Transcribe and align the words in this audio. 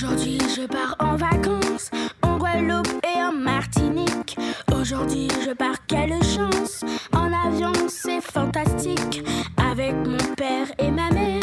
Aujourd'hui, 0.00 0.38
je 0.56 0.64
pars 0.64 0.94
en 1.00 1.16
vacances 1.16 1.90
en 2.22 2.38
Guadeloupe 2.38 2.86
et 3.02 3.20
en 3.20 3.32
Martinique. 3.32 4.38
Aujourd'hui, 4.72 5.26
je 5.44 5.50
pars, 5.50 5.84
quelle 5.88 6.14
chance! 6.22 6.84
En 7.12 7.32
avion, 7.32 7.72
c'est 7.88 8.20
fantastique. 8.20 9.24
Avec 9.56 9.94
mon 10.06 10.34
père 10.36 10.68
et 10.78 10.92
ma 10.92 11.10
mère, 11.10 11.42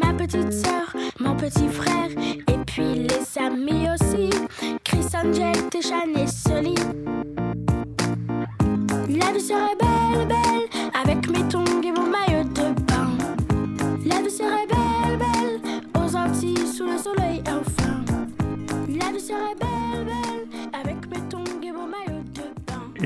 ma 0.00 0.14
petite 0.14 0.52
soeur, 0.52 0.94
mon 1.18 1.34
petit 1.34 1.66
frère, 1.66 2.10
et 2.46 2.58
puis 2.64 3.08
les 3.08 3.42
amis 3.42 3.88
aussi. 3.92 4.30
Chris 4.84 5.06
Angel, 5.12 5.68
Téchan 5.68 6.14
et 6.14 6.28
Sully. 6.28 6.76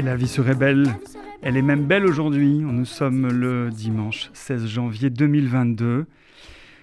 Et 0.03 0.05
la 0.05 0.17
vie 0.17 0.27
serait 0.27 0.57
belle. 0.57 0.97
Elle 1.43 1.57
est 1.57 1.63
même 1.63 1.85
belle 1.85 2.07
aujourd'hui. 2.07 2.59
Nous 2.59 2.85
sommes 2.85 3.29
le 3.29 3.71
dimanche 3.71 4.31
16 4.33 4.67
janvier 4.67 5.11
2022. 5.11 6.07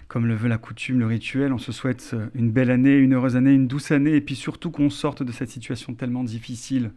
Comme 0.08 0.26
le 0.26 0.36
veut 0.36 0.48
la 0.48 0.58
coutume, 0.58 1.00
le 1.00 1.05
rituel, 1.05 1.52
on 1.52 1.58
se 1.58 1.73
souhaite 1.73 2.16
une 2.34 2.50
belle 2.50 2.72
année, 2.72 2.95
une 2.95 3.16
heureuse 3.16 3.36
année, 3.36 3.52
une 3.52 3.68
douce 3.68 3.92
année, 3.92 4.16
et 4.16 4.22
puis 4.22 4.38
surtout 4.38 4.72
qu'on 4.72 4.90
sorte 4.90 5.22
de 5.22 5.34
cette 5.34 5.50
situation 5.50 5.95
tellement 5.95 6.23
difficile 6.23 6.92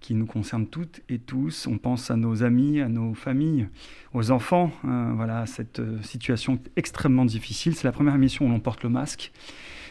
qui 0.00 0.14
nous 0.14 0.26
concerne 0.26 0.66
toutes 0.66 1.00
et 1.08 1.18
tous. 1.18 1.66
On 1.66 1.78
pense 1.78 2.10
à 2.10 2.16
nos 2.16 2.42
amis, 2.42 2.82
à 2.82 2.88
nos 2.88 3.14
familles, 3.14 3.66
aux 4.12 4.32
enfants. 4.32 4.72
euh, 4.84 5.12
voilà, 5.16 5.46
cette 5.46 5.80
situation 6.02 6.60
extrêmement 6.76 7.24
difficile. 7.24 7.74
C'est 7.74 7.88
la 7.88 7.92
première 7.92 8.14
émission 8.14 8.44
où 8.44 8.50
l'on 8.50 8.60
porte 8.60 8.82
le 8.82 8.90
masque. 8.90 9.32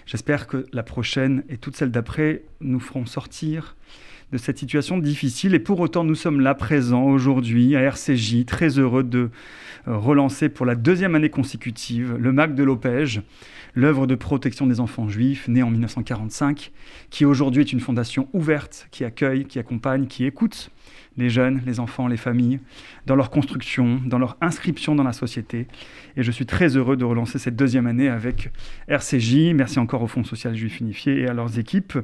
J'espère 0.05 0.45
que 0.45 0.67
la 0.73 0.83
prochaine 0.83 1.43
et 1.49 1.57
toutes 1.57 1.75
celles 1.75 1.89
d'après 1.89 2.43
nous 2.61 2.79
feront 2.79 3.07
sortir 3.07 3.75
de 4.31 4.37
cette 4.37 4.57
situation 4.57 4.97
difficile. 4.97 5.55
Et 5.55 5.59
pour 5.59 5.79
autant, 5.79 6.03
nous 6.03 6.15
sommes 6.15 6.41
là 6.41 6.55
présents 6.55 7.03
aujourd'hui 7.03 7.75
à 7.75 7.81
RCJ, 7.81 8.45
très 8.45 8.79
heureux 8.79 9.03
de 9.03 9.29
euh, 9.87 9.97
relancer 9.97 10.49
pour 10.49 10.65
la 10.65 10.75
deuxième 10.75 11.15
année 11.15 11.29
consécutive 11.29 12.15
le 12.19 12.31
MAC 12.31 12.55
de 12.55 12.63
l'Opège, 12.63 13.21
l'œuvre 13.75 14.07
de 14.07 14.15
protection 14.15 14.67
des 14.67 14.79
enfants 14.79 15.07
juifs, 15.09 15.47
née 15.47 15.63
en 15.63 15.69
1945, 15.69 16.71
qui 17.09 17.25
aujourd'hui 17.25 17.61
est 17.61 17.73
une 17.73 17.79
fondation 17.79 18.27
ouverte, 18.33 18.87
qui 18.91 19.03
accueille, 19.03 19.45
qui 19.45 19.59
accompagne, 19.59 20.07
qui 20.07 20.25
écoute 20.25 20.71
les 21.17 21.29
jeunes, 21.29 21.61
les 21.65 21.79
enfants, 21.79 22.07
les 22.07 22.17
familles, 22.17 22.59
dans 23.05 23.15
leur 23.15 23.29
construction, 23.29 24.01
dans 24.05 24.19
leur 24.19 24.37
inscription 24.41 24.95
dans 24.95 25.03
la 25.03 25.13
société. 25.13 25.67
Et 26.17 26.23
je 26.23 26.31
suis 26.31 26.45
très 26.45 26.75
heureux 26.75 26.97
de 26.97 27.05
relancer 27.05 27.39
cette 27.39 27.55
deuxième 27.55 27.87
année 27.87 28.09
avec 28.09 28.51
RCJ. 28.87 29.53
Merci 29.53 29.79
encore 29.79 30.01
au 30.01 30.07
Fonds 30.07 30.23
social 30.23 30.55
juif 30.55 30.79
unifié 30.79 31.21
et 31.21 31.27
à 31.27 31.33
leurs 31.33 31.57
équipes. 31.57 31.97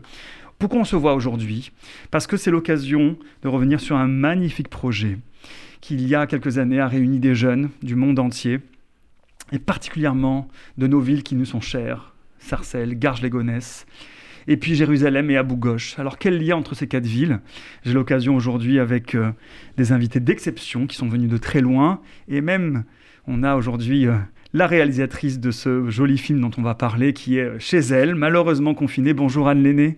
Pourquoi 0.62 0.81
on 0.81 0.86
se 0.86 0.95
voit 0.95 1.16
aujourd'hui? 1.16 1.72
Parce 2.12 2.28
que 2.28 2.38
c'est 2.38 2.52
l'occasion 2.52 3.17
de 3.42 3.48
revenir 3.48 3.80
sur 3.80 3.95
un 3.95 4.06
magnifique 4.06 4.70
projet 4.70 5.17
qui, 5.81 5.95
il 5.95 6.08
y 6.08 6.14
a 6.14 6.28
quelques 6.28 6.59
années, 6.59 6.80
a 6.80 6.88
réuni 6.88 7.17
des 7.17 7.34
jeunes 7.34 7.72
du 7.81 7.95
monde 7.95 8.20
entier, 8.20 8.59
et 9.52 9.58
particulièrement 9.58 10.48
de 10.78 10.86
nos 10.86 11.00
villes 11.00 11.23
qui 11.23 11.34
nous 11.34 11.45
sont 11.45 11.62
chères, 11.62 12.14
Sarcelles, 12.38 12.94
Garges-les-Gonesse, 12.94 13.88
et 14.48 14.56
puis 14.56 14.76
Jérusalem 14.76 15.32
et 15.32 15.38
Abu 15.38 15.56
Ghosh. 15.56 15.98
Alors 15.98 16.20
quel 16.20 16.38
lien 16.39 16.58
entre 16.58 16.76
ces 16.76 16.86
quatre 16.86 17.08
villes? 17.08 17.39
J'ai 17.84 17.94
l'occasion 17.94 18.36
aujourd'hui 18.36 18.78
avec 18.78 19.16
euh, 19.16 19.32
des 19.78 19.94
invités 19.94 20.20
d'exception 20.20 20.86
qui 20.86 20.95
sont 20.95 21.09
venus 21.09 21.28
de 21.28 21.38
très 21.38 21.62
loin, 21.62 22.02
et 22.28 22.42
même 22.42 22.84
on 23.26 23.42
a 23.42 23.56
aujourd'hui 23.56 24.06
euh, 24.06 24.14
la 24.54 24.67
réalisatrice 24.67 25.39
de 25.39 25.50
ce 25.50 25.89
joli 25.89 26.20
film 26.20 26.39
dont 26.39 26.52
on 26.55 26.61
va 26.61 26.76
parler, 26.76 27.14
qui 27.14 27.39
est 27.39 27.58
chez 27.58 27.80
elle, 27.80 28.14
malheureusement 28.14 28.76
confinée. 28.76 29.16
Bonjour 29.16 29.48
Anne 29.48 29.64
Lenné. 29.64 29.98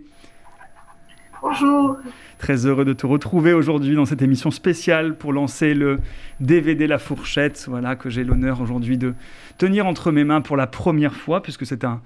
Bonjour. 1.44 1.98
Très 2.38 2.66
heureux 2.66 2.86
de 2.86 2.94
te 2.94 3.06
retrouver 3.06 3.52
aujourd'hui 3.52 3.98
dans 3.98 4.06
cette 4.06 4.22
émission 4.22 4.50
spéciale 4.50 5.18
pour 5.18 5.34
lancer 5.34 5.74
le 5.74 6.00
DVD 6.40 6.88
La 6.88 7.00
Fourchette, 7.00 7.66
voilà 7.68 7.98
que 7.98 8.10
j'ai 8.10 8.24
l'honneur 8.24 8.62
aujourd'hui 8.62 8.98
de 8.98 9.14
tenir 9.58 9.86
entre 9.86 10.14
mes 10.14 10.24
mains 10.24 10.40
pour 10.40 10.56
la 10.56 10.68
première 10.68 11.14
fois, 11.14 11.44
puisque 11.44 11.66
c'est 11.66 11.84
un 11.84 12.02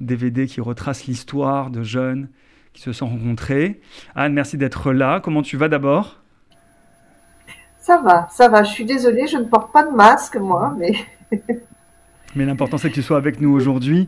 DVD 0.00 0.46
qui 0.46 0.62
retrace 0.62 1.04
l'histoire 1.04 1.68
de 1.68 1.82
jeunes 1.82 2.30
qui 2.72 2.80
se 2.80 2.94
sont 2.94 3.06
rencontrés. 3.06 3.82
Anne, 4.14 4.32
merci 4.32 4.56
d'être 4.56 4.92
là. 4.92 5.20
Comment 5.20 5.42
tu 5.42 5.58
vas 5.58 5.68
d'abord? 5.68 6.22
Ça 7.80 7.98
va, 7.98 8.28
ça 8.30 8.48
va. 8.48 8.62
Je 8.62 8.70
suis 8.70 8.86
désolée, 8.86 9.26
je 9.26 9.36
ne 9.36 9.44
porte 9.44 9.74
pas 9.74 9.82
de 9.82 9.94
masque, 9.94 10.36
moi, 10.36 10.74
mais 10.78 10.94
Mais 12.36 12.44
l'important, 12.44 12.78
c'est 12.78 12.90
que 12.90 12.94
tu 12.94 13.02
sois 13.02 13.16
avec 13.16 13.40
nous 13.40 13.50
aujourd'hui. 13.50 14.06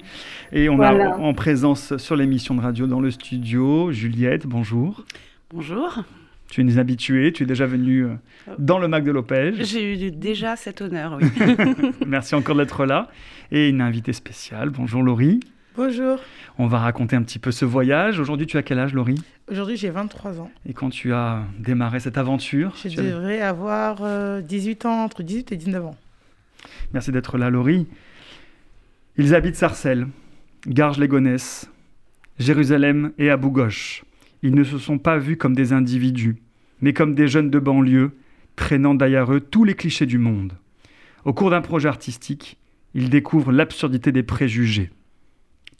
Et 0.52 0.68
on 0.68 0.76
Voilà. 0.76 1.14
a 1.14 1.18
en 1.18 1.34
présence 1.34 1.96
sur 1.96 2.14
l'émission 2.16 2.54
de 2.54 2.60
radio 2.60 2.86
dans 2.86 3.00
le 3.00 3.10
studio 3.10 3.90
Juliette, 3.92 4.46
bonjour. 4.46 5.04
Bonjour, 5.52 6.04
Tu 6.48 6.60
es 6.60 6.64
une 6.64 6.78
habituée, 6.78 7.32
tu 7.32 7.42
es 7.42 7.46
déjà 7.46 7.66
venue 7.66 8.04
euh, 8.04 8.14
dans 8.58 8.78
le 8.78 8.86
Mac 8.86 9.04
de 9.04 9.10
Lopez. 9.10 9.52
j'ai 9.64 10.06
eu 10.06 10.10
déjà 10.10 10.54
cet 10.56 10.80
honneur, 10.82 11.18
oui. 11.20 11.28
Merci 12.06 12.34
encore 12.34 12.56
d'être 12.56 12.84
là. 12.86 13.08
Et 13.50 13.68
une 13.68 13.80
invitée 13.80 14.12
spéciale, 14.12 14.70
bonjour 14.70 15.02
Laurie. 15.02 15.40
Bonjour. 15.76 16.18
On 16.58 16.66
va 16.66 16.78
raconter 16.78 17.16
un 17.16 17.22
petit 17.22 17.38
peu 17.38 17.50
ce 17.50 17.64
voyage. 17.64 18.20
Aujourd'hui, 18.20 18.46
tu 18.46 18.56
as 18.58 18.62
quel 18.62 18.78
âge, 18.78 18.92
Laurie? 18.94 19.20
Aujourd'hui, 19.50 19.76
j'ai 19.78 19.88
23 19.90 20.40
ans. 20.40 20.50
Et 20.68 20.74
quand 20.74 20.90
tu 20.90 21.12
as 21.14 21.42
démarré 21.58 21.98
cette 22.00 22.18
aventure 22.18 22.74
Je 22.84 22.98
avais- 23.00 23.10
devrais 23.10 23.40
avoir 23.40 24.00
euh, 24.02 24.42
18 24.42 24.84
ans, 24.86 25.02
entre 25.04 25.22
18 25.22 25.52
et 25.52 25.56
19 25.56 25.86
ans. 25.86 25.96
Merci 26.92 27.10
d'être 27.10 27.38
là, 27.38 27.48
Laurie. 27.50 27.86
Ils 29.18 29.34
habitent 29.34 29.56
Sarcelles, 29.56 30.08
Garges-les-Gonesse, 30.66 31.70
Jérusalem 32.38 33.12
et 33.18 33.28
Abu 33.28 33.50
Ghosh. 33.50 34.04
Ils 34.42 34.54
ne 34.54 34.64
se 34.64 34.78
sont 34.78 34.96
pas 34.96 35.18
vus 35.18 35.36
comme 35.36 35.54
des 35.54 35.74
individus, 35.74 36.36
mais 36.80 36.94
comme 36.94 37.14
des 37.14 37.28
jeunes 37.28 37.50
de 37.50 37.58
banlieue, 37.58 38.12
traînant 38.56 38.94
derrière 38.94 39.30
eux 39.30 39.40
tous 39.40 39.64
les 39.64 39.74
clichés 39.74 40.06
du 40.06 40.16
monde. 40.16 40.54
Au 41.26 41.34
cours 41.34 41.50
d'un 41.50 41.60
projet 41.60 41.90
artistique, 41.90 42.56
ils 42.94 43.10
découvrent 43.10 43.52
l'absurdité 43.52 44.12
des 44.12 44.22
préjugés. 44.22 44.90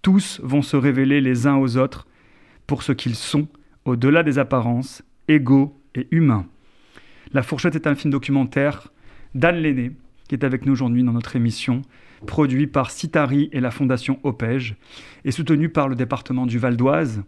Tous 0.03 0.39
vont 0.43 0.63
se 0.63 0.77
révéler 0.77 1.23
les 1.23 1.47
uns 1.47 1.57
aux 1.57 1.79
autres 1.79 2.07
pour 2.67 2.83
ce 2.83 2.93
qu'ils 2.93 3.15
sont, 3.15 3.49
au-delà 3.87 4.23
des 4.23 4.39
apparences, 4.39 5.03
égaux 5.29 5.81
et 5.95 6.07
humains. 6.11 6.47
La 7.33 7.43
Fourchette 7.43 7.77
est 7.77 7.87
un 7.87 7.95
film 7.95 8.11
documentaire 8.11 8.93
d'Anne 9.35 9.63
Lenné, 9.63 9.93
qui 10.29 10.35
est 10.35 10.45
avec 10.45 10.67
nous 10.67 10.73
aujourd'hui 10.75 11.03
dans 11.03 11.13
notre 11.13 11.35
émission, 11.35 11.81
produit 12.27 12.67
par 12.67 12.91
Citari 12.91 13.49
et 13.53 13.61
la 13.61 13.71
Fondation 13.71 14.19
Opège, 14.23 14.77
et 15.25 15.31
soutenu 15.31 15.69
par 15.69 15.89
le 15.89 15.97
département 15.97 16.47
du 16.47 16.59
Val 16.59 16.77
d'Oise 16.77 17.23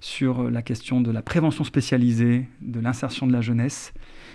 sur 0.00 0.50
la 0.50 0.62
question 0.62 1.00
de 1.00 1.10
la 1.10 1.22
prévention 1.22 1.64
spécialisée, 1.64 2.46
de 2.60 2.80
l'insertion 2.80 3.26
de 3.26 3.32
la 3.32 3.40
jeunesse. 3.40 3.92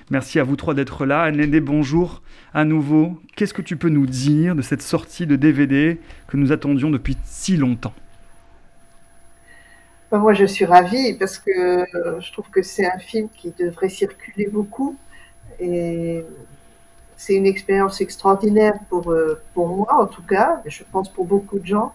Merci 0.09 0.39
à 0.39 0.43
vous 0.43 0.55
trois 0.55 0.73
d'être 0.73 1.05
là. 1.05 1.21
Anne 1.23 1.37
Lenné, 1.37 1.59
bonjour 1.59 2.23
à 2.53 2.65
nouveau. 2.65 3.19
Qu'est-ce 3.35 3.53
que 3.53 3.61
tu 3.61 3.77
peux 3.77 3.89
nous 3.89 4.07
dire 4.07 4.55
de 4.55 4.63
cette 4.63 4.81
sortie 4.81 5.27
de 5.27 5.35
DVD 5.35 5.99
que 6.27 6.37
nous 6.37 6.51
attendions 6.51 6.89
depuis 6.89 7.15
si 7.23 7.57
longtemps? 7.57 7.93
Ben, 10.11 10.17
moi 10.17 10.33
je 10.33 10.45
suis 10.45 10.65
ravie 10.65 11.13
parce 11.13 11.37
que 11.37 11.85
je 12.19 12.31
trouve 12.31 12.49
que 12.49 12.63
c'est 12.63 12.87
un 12.87 12.97
film 12.97 13.27
qui 13.37 13.53
devrait 13.59 13.89
circuler 13.89 14.47
beaucoup 14.51 14.97
et 15.59 16.23
c'est 17.19 17.35
une 17.35 17.45
expérience 17.45 17.99
extraordinaire 17.99 18.75
pour, 18.89 19.11
euh, 19.11 19.41
pour 19.53 19.67
moi 19.67 20.01
en 20.01 20.07
tout 20.07 20.21
cas, 20.21 20.61
mais 20.63 20.71
je 20.71 20.85
pense 20.89 21.09
pour 21.09 21.25
beaucoup 21.25 21.59
de 21.59 21.65
gens. 21.65 21.93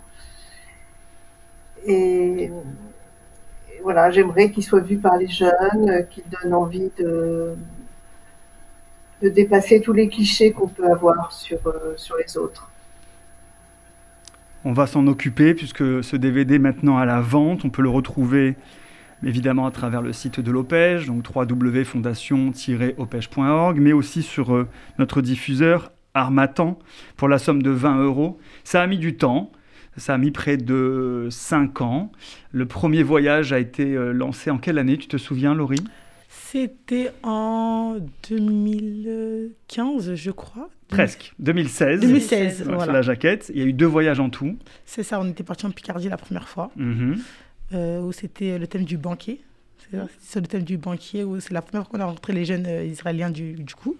Et, 1.87 2.45
et 2.45 3.81
voilà, 3.83 4.11
j'aimerais 4.11 4.51
qu'il 4.51 4.63
soit 4.63 4.81
vu 4.81 4.99
par 4.99 5.17
les 5.17 5.27
jeunes, 5.27 5.89
euh, 5.89 6.03
qu'il 6.03 6.25
donne 6.29 6.53
envie 6.53 6.91
de, 6.99 7.55
de 9.23 9.29
dépasser 9.31 9.81
tous 9.81 9.95
les 9.95 10.11
clichés 10.11 10.53
qu'on 10.53 10.69
peut 10.69 10.91
avoir 10.91 11.33
sur, 11.33 11.59
euh, 11.69 11.95
sur 11.97 12.17
les 12.17 12.37
autres. 12.37 12.71
On 14.67 14.75
va 14.75 14.87
s'en 14.87 15.07
occuper 15.07 15.55
puisque 15.55 16.05
ce 16.05 16.17
DVD 16.17 16.57
est 16.57 16.59
maintenant 16.59 16.99
à 16.99 17.07
la 17.07 17.23
vente. 17.23 17.65
On 17.65 17.71
peut 17.71 17.83
le 17.83 17.89
retrouver 17.89 18.57
évidemment 19.23 19.67
à 19.67 19.71
travers 19.71 20.03
le 20.03 20.13
site 20.13 20.41
de 20.41 20.51
l'Opège, 20.51 21.07
donc 21.07 21.25
www.fondation-opège.org, 21.35 23.79
mais 23.81 23.93
aussi 23.93 24.23
sur 24.23 24.55
euh, 24.55 24.67
notre 24.99 25.23
diffuseur 25.23 25.93
Armatan 26.15 26.79
pour 27.17 27.29
la 27.29 27.39
somme 27.39 27.63
de 27.63 27.71
20 27.71 28.03
euros. 28.03 28.39
Ça 28.65 28.83
a 28.83 28.87
mis 28.87 28.99
du 28.99 29.17
temps. 29.17 29.51
Ça 29.97 30.15
a 30.15 30.19
mis 30.19 30.33
près 30.33 30.57
de 30.57 31.29
5 31.31 31.81
ans. 31.81 32.11
Le 32.51 32.67
premier 32.67 33.05
voyage 33.05 33.53
a 33.53 33.61
été 33.61 33.95
euh, 33.95 34.13
lancé 34.13 34.51
en 34.51 34.59
quelle 34.59 34.79
année? 34.79 34.99
Tu 34.99 35.07
te 35.07 35.17
souviens, 35.17 35.55
Laurie? 35.55 35.79
C'était 36.29 37.13
en 37.23 37.97
2015, 38.29 40.15
je 40.15 40.31
crois. 40.31 40.69
Presque. 40.89 41.33
2016. 41.39 42.01
2016, 42.01 42.63
Sur 42.65 42.75
voilà. 42.75 42.93
la 42.93 43.03
jaquette. 43.03 43.51
Il 43.55 43.61
y 43.61 43.65
a 43.65 43.67
eu 43.67 43.73
deux 43.73 43.87
voyages 43.87 44.21
en 44.21 44.31
tout. 44.31 44.57
C'est 44.85 45.03
ça, 45.03 45.21
on 45.21 45.29
était 45.29 45.43
parti 45.45 45.67
en 45.67 45.71
Picardie 45.71 46.09
la 46.09 46.17
première 46.17 46.49
fois, 46.49 46.71
Mhm. 46.77 47.19
Où 47.75 48.13
c'était 48.13 48.59
le 48.59 48.67
thème 48.67 48.85
du 48.85 48.97
banquier. 48.97 49.41
C'est 49.91 49.99
c'est 50.21 50.41
le 50.41 50.47
thème 50.47 50.63
du 50.63 50.79
banquier, 50.79 51.25
où 51.25 51.41
c'est 51.41 51.53
la 51.53 51.63
première 51.63 51.87
fois 51.87 51.99
qu'on 51.99 52.03
a 52.03 52.07
rencontré 52.07 52.33
les 52.33 52.45
jeunes 52.45 52.67
euh, 52.67 52.85
israéliens 52.85 53.31
du, 53.31 53.55
du 53.55 53.75
coup. 53.75 53.97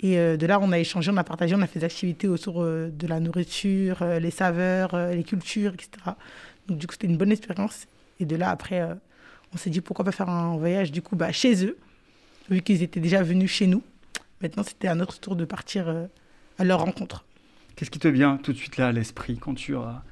Et 0.00 0.18
euh, 0.18 0.36
de 0.36 0.46
là, 0.46 0.58
on 0.60 0.72
a 0.72 0.78
échangé, 0.78 1.10
on 1.10 1.16
a 1.16 1.24
partagé, 1.24 1.54
on 1.54 1.62
a 1.62 1.66
fait 1.66 1.80
des 1.80 1.86
activités 1.86 2.28
autour 2.28 2.62
euh, 2.62 2.90
de 2.90 3.06
la 3.06 3.18
nourriture, 3.18 4.02
euh, 4.02 4.18
les 4.18 4.30
saveurs, 4.30 4.94
euh, 4.94 5.14
les 5.14 5.24
cultures, 5.24 5.72
etc. 5.72 5.90
Donc, 6.68 6.78
du 6.78 6.86
coup, 6.86 6.92
c'était 6.92 7.06
une 7.06 7.16
bonne 7.16 7.32
expérience. 7.32 7.86
Et 8.20 8.26
de 8.26 8.36
là, 8.36 8.50
après, 8.50 8.80
euh, 8.80 8.94
on 9.54 9.56
s'est 9.56 9.70
dit 9.70 9.80
pourquoi 9.80 10.04
pas 10.04 10.12
faire 10.12 10.28
un 10.28 10.56
voyage 10.56 10.92
du 10.92 11.00
coup 11.00 11.16
bah, 11.16 11.32
chez 11.32 11.64
eux, 11.64 11.78
vu 12.50 12.60
qu'ils 12.60 12.82
étaient 12.82 13.00
déjà 13.00 13.22
venus 13.22 13.50
chez 13.50 13.66
nous. 13.66 13.82
Maintenant, 14.42 14.62
c'était 14.62 14.88
à 14.88 14.94
notre 14.94 15.18
tour 15.18 15.34
de 15.34 15.46
partir 15.46 15.88
euh, 15.88 16.06
à 16.58 16.64
leur 16.64 16.80
rencontre. 16.80 17.24
Qu'est-ce 17.74 17.90
qui 17.90 17.98
te 17.98 18.08
vient 18.08 18.36
tout 18.36 18.52
de 18.52 18.58
suite 18.58 18.76
là 18.76 18.88
à 18.88 18.92
l'esprit 18.92 19.38
quand 19.38 19.54
tu 19.54 19.76
as 19.76 20.02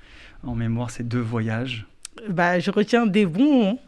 en 0.42 0.54
mémoire 0.54 0.90
ces 0.90 1.02
deux 1.02 1.20
voyages? 1.20 1.86
Bah, 2.28 2.58
Je 2.58 2.70
retiens 2.70 3.06
des 3.06 3.26
bons 3.26 3.78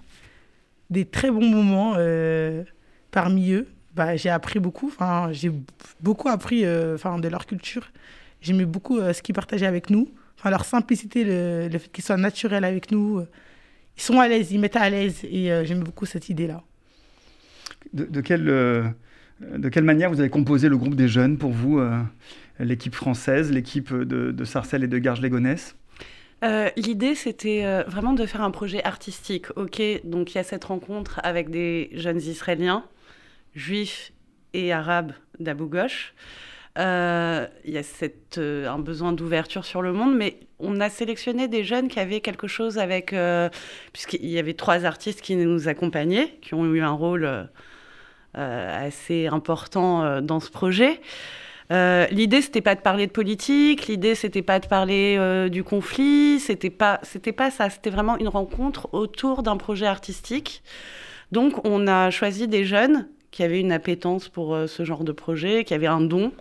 des 0.88 1.04
très 1.04 1.30
bons 1.30 1.48
moments 1.48 1.94
euh, 1.96 2.62
parmi 3.10 3.52
eux. 3.52 3.66
Bah, 3.94 4.14
j'ai 4.16 4.28
appris 4.28 4.60
beaucoup, 4.60 4.92
j'ai 5.32 5.50
beaucoup 6.00 6.28
appris 6.28 6.64
enfin, 6.94 7.18
de 7.18 7.28
leur 7.28 7.46
culture. 7.46 7.90
J'aimais 8.42 8.66
beaucoup 8.66 9.00
ce 9.00 9.22
qu'ils 9.22 9.34
partageaient 9.34 9.66
avec 9.66 9.88
nous, 9.88 10.10
leur 10.44 10.66
simplicité, 10.66 11.24
le, 11.24 11.78
fait 11.78 11.90
qu'ils 11.90 12.04
soient 12.04 12.18
naturels 12.18 12.64
avec 12.64 12.90
nous 12.92 13.24
ils 13.96 14.02
sont 14.02 14.20
à 14.20 14.28
l'aise, 14.28 14.52
ils 14.52 14.60
mettent 14.60 14.76
à 14.76 14.88
l'aise. 14.90 15.24
Et 15.24 15.50
euh, 15.50 15.64
j'aime 15.64 15.82
beaucoup 15.82 16.06
cette 16.06 16.28
idée-là. 16.28 16.62
De, 17.92 18.20
quelle, 18.20 18.48
euh, 18.48 18.84
de 19.40 19.68
quelle 19.68 19.84
manière 19.84 20.10
vous 20.10 20.20
avez 20.20 20.28
composé 20.28 20.68
le 20.68 20.76
groupe 20.76 20.96
des 20.96 21.08
jeunes 21.08 21.38
pour 21.38 21.52
vous, 21.52 21.78
euh, 21.78 21.98
l'équipe 22.58 22.94
française, 22.94 23.52
l'équipe 23.52 23.94
de, 23.94 24.32
de, 24.32 24.44
Sarcelles 24.44 24.84
et 24.84 24.88
de 24.88 24.98
Garges-les-Gonesse 26.42 26.72
L'idée, 26.76 27.14
c'était 27.14 27.82
vraiment 27.86 28.12
de 28.12 28.26
faire 28.26 28.42
un 28.42 28.50
projet 28.50 28.82
artistique. 28.84 29.46
Ok, 29.56 29.80
donc 30.04 30.32
il 30.32 30.36
y 30.36 30.38
a 30.38 30.44
cette 30.44 30.64
rencontre 30.64 31.20
avec 31.22 31.50
des 31.50 31.90
jeunes 31.92 32.18
Israéliens, 32.18 32.84
juifs 33.54 34.12
et 34.52 34.72
arabes 34.72 35.12
d'Abu 35.38 35.66
Ghosh. 35.66 36.14
Euh, 36.78 37.46
il 37.64 37.72
y 37.72 37.78
a 37.78 37.82
cette, 37.82 38.36
euh, 38.38 38.68
un 38.68 38.78
besoin 38.78 39.12
d'ouverture 39.12 39.64
sur 39.64 39.80
le 39.80 39.92
monde, 39.92 40.14
mais 40.14 40.40
on 40.58 40.80
a 40.80 40.90
sélectionné 40.90 41.48
des 41.48 41.64
jeunes 41.64 41.88
qui 41.88 41.98
avaient 42.00 42.20
quelque 42.20 42.48
chose 42.48 42.78
avec, 42.78 43.12
euh, 43.12 43.48
puisqu'il 43.92 44.26
y 44.26 44.38
avait 44.38 44.54
trois 44.54 44.84
artistes 44.84 45.22
qui 45.22 45.36
nous 45.36 45.68
accompagnaient, 45.68 46.38
qui 46.42 46.54
ont 46.54 46.66
eu 46.66 46.80
un 46.80 46.92
rôle 46.92 47.48
assez 48.34 49.26
important 49.28 50.20
dans 50.20 50.40
ce 50.40 50.50
projet. 50.50 51.00
L'idée 51.70 52.42
c'était 52.42 52.60
pas 52.60 52.74
de 52.74 52.80
parler 52.80 53.06
de 53.06 53.12
politique, 53.12 53.86
l'idée 53.88 54.14
c'était 54.14 54.42
pas 54.42 54.60
de 54.60 54.66
parler 54.66 55.48
du 55.50 55.64
conflit, 55.64 56.38
c'était 56.40 56.70
pas 56.70 57.00
c'était 57.02 57.32
pas 57.32 57.50
ça, 57.50 57.70
c'était 57.70 57.90
vraiment 57.90 58.16
une 58.18 58.28
rencontre 58.28 58.88
autour 58.92 59.42
d'un 59.42 59.56
projet 59.56 59.86
artistique. 59.86 60.62
Donc 61.32 61.64
on 61.64 61.86
a 61.88 62.10
choisi 62.10 62.46
des 62.46 62.64
jeunes 62.64 63.08
qui 63.30 63.42
avaient 63.42 63.60
une 63.60 63.72
appétence 63.72 64.28
pour 64.28 64.56
ce 64.66 64.84
genre 64.84 65.04
de 65.04 65.12
projet, 65.12 65.64
qui 65.64 65.74
avaient 65.74 65.86
un 65.86 66.00
don 66.00 66.32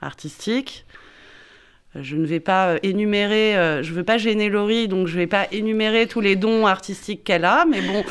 artistique. 0.00 0.84
Je 1.96 2.14
ne 2.16 2.24
vais 2.24 2.40
pas 2.40 2.74
euh, 2.74 2.78
énumérer, 2.84 3.56
euh, 3.56 3.82
je 3.82 3.90
ne 3.90 3.96
veux 3.96 4.04
pas 4.04 4.16
gêner 4.16 4.48
Laurie, 4.48 4.86
donc 4.86 5.08
je 5.08 5.14
ne 5.14 5.18
vais 5.18 5.26
pas 5.26 5.48
énumérer 5.50 6.06
tous 6.06 6.20
les 6.20 6.36
dons 6.36 6.66
artistiques 6.66 7.24
qu'elle 7.24 7.44
a, 7.44 7.64
mais 7.64 7.82
bon, 7.82 8.04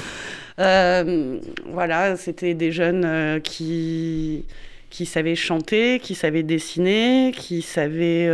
euh, 0.60 1.40
voilà, 1.66 2.18
c'était 2.18 2.54
des 2.54 2.74
jeunes 2.74 3.40
qui, 3.42 4.44
qui 4.90 5.06
savaient 5.06 5.36
chanter, 5.36 6.00
qui 6.00 6.16
savaient 6.16 6.44
dessiner, 6.44 7.34
qui 7.36 7.62
savaient 7.62 8.30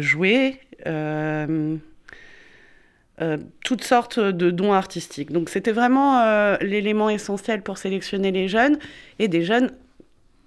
jouer, 0.00 0.60
toutes 3.64 3.84
sortes 3.84 4.20
de 4.20 4.50
dons 4.50 4.72
artistiques. 4.72 5.32
Donc 5.32 5.48
c'était 5.48 5.72
vraiment 5.72 6.56
l'élément 6.60 7.10
essentiel 7.10 7.62
pour 7.62 7.78
sélectionner 7.78 8.30
les 8.30 8.48
jeunes, 8.48 8.78
et 9.18 9.28
des 9.28 9.42
jeunes 9.42 9.70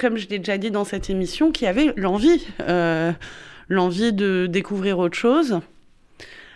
comme 0.02 0.18
je 0.18 0.28
l'ai 0.28 0.40
déjà 0.40 0.58
dit 0.58 0.72
dans 0.72 0.84
cette 0.84 1.12
émission, 1.12 1.52
qui 1.52 1.68
avait 1.68 1.94
l'envie, 1.96 2.48
euh, 2.62 3.12
l'envie 3.70 4.12
de 4.12 4.48
découvrir 4.50 4.98
autre 4.98 5.16
chose. 5.18 5.60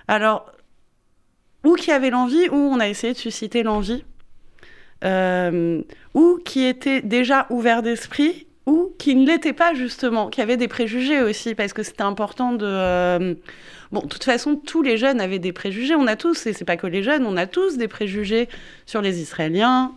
Alors, 0.07 0.51
ou 1.63 1.75
qui 1.75 1.92
avait 1.92 2.09
l'envie, 2.09 2.50
ou 2.50 2.56
on 2.56 2.80
a 2.80 2.89
essayé 2.89 3.13
de 3.13 3.19
susciter 3.19 3.62
l'envie, 3.62 4.03
euh, 5.03 5.81
ou 6.13 6.39
qui 6.44 6.63
était 6.63 7.01
déjà 7.01 7.47
ouvert 7.50 7.81
d'esprit, 7.81 8.47
ou 8.65 8.94
qui 8.97 9.15
ne 9.15 9.27
l'était 9.27 9.53
pas 9.53 9.74
justement, 9.74 10.30
qui 10.30 10.42
avait 10.42 10.57
des 10.57 10.68
préjugés 10.68 11.21
aussi, 11.21 11.56
parce 11.56 11.74
que 11.74 11.83
c'était 11.83 12.03
important 12.03 12.53
de... 12.53 12.65
Euh, 12.65 13.36
bon, 13.92 14.01
de 14.01 14.07
toute 14.07 14.24
façon, 14.24 14.56
tous 14.56 14.81
les 14.81 14.97
jeunes 14.97 15.21
avaient 15.21 15.39
des 15.39 15.53
préjugés, 15.53 15.95
on 15.95 16.07
a 16.07 16.15
tous, 16.15 16.47
et 16.47 16.53
c'est 16.53 16.65
pas 16.65 16.77
que 16.77 16.88
les 16.88 17.03
jeunes, 17.03 17.25
on 17.25 17.38
a 17.38 17.45
tous 17.45 17.77
des 17.77 17.88
préjugés 17.88 18.50
sur 18.86 19.01
les 19.01 19.21
Israéliens, 19.21 19.92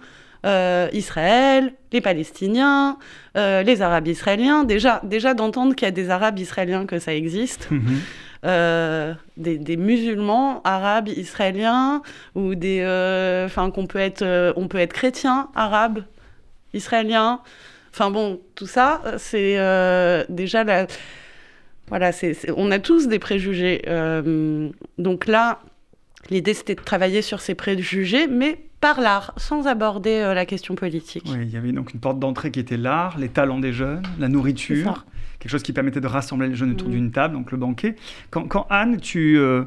euh, 0.44 0.88
Israël, 0.92 1.72
les 1.92 2.00
Palestiniens, 2.00 2.98
les 3.34 3.82
Arabes 3.82 4.08
israéliens. 4.08 4.64
Déjà, 4.64 5.00
déjà 5.04 5.32
d'entendre 5.32 5.74
qu'il 5.74 5.86
y 5.86 5.88
a 5.88 5.92
des 5.92 6.10
Arabes 6.10 6.38
israéliens, 6.38 6.86
que 6.86 6.98
ça 6.98 7.14
existe. 7.14 7.70
Mhm. 7.70 8.00
Euh, 8.44 9.14
des, 9.36 9.76
musulmans 9.76 10.60
arabes 10.62 11.08
israéliens 11.08 12.02
ou 12.36 12.54
des 12.54 12.82
enfin 13.46 13.70
qu'on 13.72 13.86
peut 13.88 13.98
être 13.98 14.52
on 14.56 14.68
peut 14.68 14.78
être 14.78 14.92
chrétien 14.92 15.48
arabe 15.56 16.04
israélien. 16.72 17.40
Enfin 17.92 18.10
bon 18.10 18.40
tout 18.54 18.68
ça 18.68 19.02
c'est 19.18 19.54
déjà 20.28 20.62
la 20.62 20.86
voilà 21.88 22.12
c'est 22.12 22.36
on 22.56 22.70
a 22.70 22.78
tous 22.78 23.08
des 23.08 23.18
préjugés. 23.18 23.82
Donc 24.98 25.26
là 25.26 25.60
l'idée 26.30 26.54
c'était 26.54 26.76
de 26.76 26.80
travailler 26.80 27.22
sur 27.22 27.40
ces 27.40 27.56
préjugés 27.56 28.28
mais 28.28 28.67
par 28.80 29.00
l'art, 29.00 29.32
sans 29.36 29.66
aborder 29.66 30.20
euh, 30.20 30.34
la 30.34 30.46
question 30.46 30.74
politique. 30.74 31.24
Oui, 31.26 31.38
il 31.42 31.50
y 31.50 31.56
avait 31.56 31.72
donc 31.72 31.92
une 31.92 32.00
porte 32.00 32.18
d'entrée 32.18 32.50
qui 32.50 32.60
était 32.60 32.76
l'art, 32.76 33.18
les 33.18 33.28
talents 33.28 33.58
des 33.58 33.72
jeunes, 33.72 34.02
la 34.18 34.28
nourriture, 34.28 35.04
quelque 35.40 35.50
chose 35.50 35.62
qui 35.62 35.72
permettait 35.72 36.00
de 36.00 36.06
rassembler 36.06 36.48
les 36.48 36.54
jeunes 36.54 36.72
autour 36.72 36.88
mm. 36.88 36.92
d'une 36.92 37.10
table, 37.10 37.34
donc 37.34 37.50
le 37.50 37.58
banquet. 37.58 37.96
Quand, 38.30 38.66
Anne, 38.70 39.00
tu, 39.00 39.38
euh, 39.38 39.64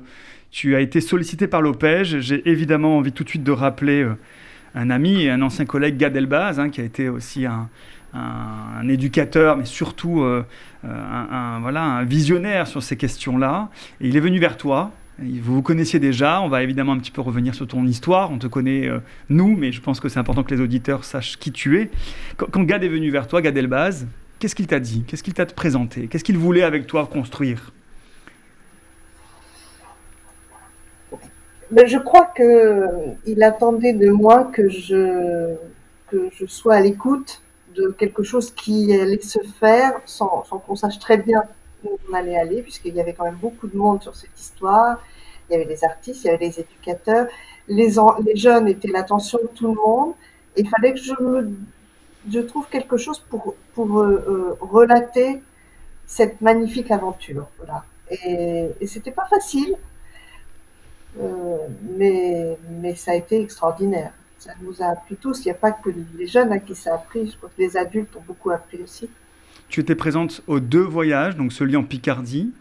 tu 0.50 0.76
as 0.76 0.80
été 0.80 1.02
sollicitée 1.02 1.48
par 1.48 1.62
l'OPEJ, 1.62 2.20
j'ai 2.20 2.50
évidemment 2.50 2.98
envie 2.98 3.12
tout 3.12 3.24
de 3.24 3.30
suite 3.30 3.44
de 3.44 3.52
rappeler 3.52 4.02
euh, 4.04 4.16
un 4.76 4.90
ami 4.90 5.24
et 5.24 5.30
un 5.30 5.42
ancien 5.42 5.66
collègue, 5.66 5.98
Gad 5.98 6.16
Elbaz, 6.16 6.60
hein, 6.60 6.70
qui 6.70 6.80
a 6.80 6.86
été 6.86 7.10
aussi 7.10 7.46
un, 7.46 7.70
un, 8.14 8.88
éducateur, 8.88 9.58
mais 9.58 9.66
surtout 9.66 10.24
un, 10.24 11.60
voilà, 11.60 11.84
un 11.84 12.04
visionnaire 12.06 12.68
sur 12.68 12.82
ces 12.82 12.96
questions-là. 12.96 13.70
Et 14.00 14.08
il 14.08 14.16
est 14.16 14.22
venu 14.22 14.40
vers 14.40 14.56
toi 14.56 14.92
vous 15.22 15.56
vous 15.56 15.62
connaissiez 15.62 16.00
déjà, 16.00 16.42
on 16.42 16.50
va 16.50 16.64
évidemment 16.64 16.94
un 16.94 17.00
petit 17.00 17.12
peu 17.12 17.22
revenir 17.22 17.54
sur 17.54 17.68
ton 17.68 17.86
histoire, 17.86 18.32
on 18.32 18.40
te 18.40 18.48
connaît 18.48 18.88
euh, 18.88 19.00
nous, 19.30 19.56
mais 19.56 19.72
je 19.72 19.82
pense 19.82 20.00
que 20.00 20.10
c'est 20.10 20.20
important 20.20 20.44
que 20.44 20.54
les 20.54 20.62
auditeurs 20.62 21.04
sachent 21.04 21.38
qui 21.38 21.52
tu 21.52 21.80
es. 21.80 21.90
Quand, 22.38 22.64
Gad 22.64 22.84
est 22.84 22.90
venu 22.90 23.12
vers 23.12 23.28
toi, 23.28 23.42
Gad 23.42 23.56
Elbaz, 23.56 24.08
qu'est-ce 24.40 24.56
qu'il 24.56 24.68
t'a 24.68 24.80
dit? 24.80 25.04
Qu'est-ce 25.08 25.24
qu'il 25.24 25.34
t'a 25.34 25.46
présenté? 25.46 26.08
Qu'est-ce 26.08 26.24
qu'il 26.24 26.38
voulait 26.38 26.64
avec 26.64 26.88
toi 26.88 27.08
construire? 27.12 27.72
Je 31.72 31.98
crois 31.98 32.34
qu'il 32.36 33.44
attendait 33.44 33.94
de 33.94 34.10
moi 34.10 34.46
que 34.52 34.70
je, 34.70 35.56
que 36.08 36.30
je 36.36 36.46
sois 36.46 36.76
à 36.76 36.82
l'écoute 36.82 37.42
de 37.76 37.96
quelque 37.98 38.24
chose 38.24 38.52
qui 38.52 38.94
allait 38.94 39.22
se 39.22 39.40
faire 39.60 39.94
sans, 40.06 40.44
sans 40.46 40.58
qu'on 40.58 40.76
sache 40.76 41.00
très 41.00 41.18
bien 41.18 41.44
où 41.86 41.98
on 42.10 42.14
allait 42.14 42.38
aller, 42.38 42.62
puisqu'il 42.62 42.94
y 42.94 43.00
avait 43.00 43.14
quand 43.14 43.24
même 43.24 43.38
beaucoup 43.42 43.68
de 43.68 43.78
monde 43.78 44.02
sur 44.02 44.16
cette 44.16 44.38
histoire 44.38 45.00
il 45.52 45.58
y 45.58 45.62
avait 45.62 45.70
les 45.70 45.84
artistes, 45.84 46.24
il 46.24 46.28
y 46.28 46.30
avait 46.30 46.46
les 46.46 46.60
éducateurs, 46.60 47.28
les, 47.68 47.92
jeunes 48.36 48.68
étaient 48.68 48.88
l'attention 48.88 49.40
de 49.42 49.50
tout 49.54 49.68
le 49.68 49.74
monde. 49.74 50.14
Il 50.58 50.68
fallait 50.70 50.94
que 50.94 51.00
je, 51.00 52.40
trouve 52.40 52.68
quelque 52.70 52.98
chose 52.98 53.24
pour, 53.30 53.56
euh, 54.00 54.26
euh, 54.28 54.56
relater 54.60 55.42
cette 56.08 56.42
magnifique 56.42 56.92
aventure. 56.92 57.48
Et, 58.10 58.68
et 58.80 58.88
c'était 58.88 59.12
pas 59.12 59.28
facile, 59.30 59.76
euh, 61.20 61.58
mais, 61.98 62.58
mais 62.70 62.96
ça 62.96 63.12
a 63.12 63.16
été 63.16 63.42
extraordinaire. 63.42 64.12
Ça 64.40 64.54
nous 64.62 64.82
a 64.82 64.88
appris 64.88 65.16
tous. 65.16 65.46
Il 65.46 65.50
n'y 65.50 65.52
a 65.52 65.56
pas 65.56 65.72
que 65.72 65.90
les 66.18 66.28
jeunes 66.28 66.52
à 66.52 66.60
qui 66.60 66.76
ça 66.76 66.94
a 66.94 66.96
appris. 66.96 67.30
Je 67.30 67.38
crois 67.38 67.50
que 67.56 67.62
les 67.62 67.78
adultes 67.78 68.16
ont 68.16 68.24
beaucoup 68.26 68.52
appris 68.52 68.80
aussi. 68.82 69.10
Tu 69.70 69.80
étais 69.80 69.96
présente 69.96 70.42
aux 70.48 70.60
deux 70.60 70.82
voyages, 70.82 71.38
donc 71.38 71.54
celui 71.54 71.78
en 71.78 71.84
Picardie 71.84 72.52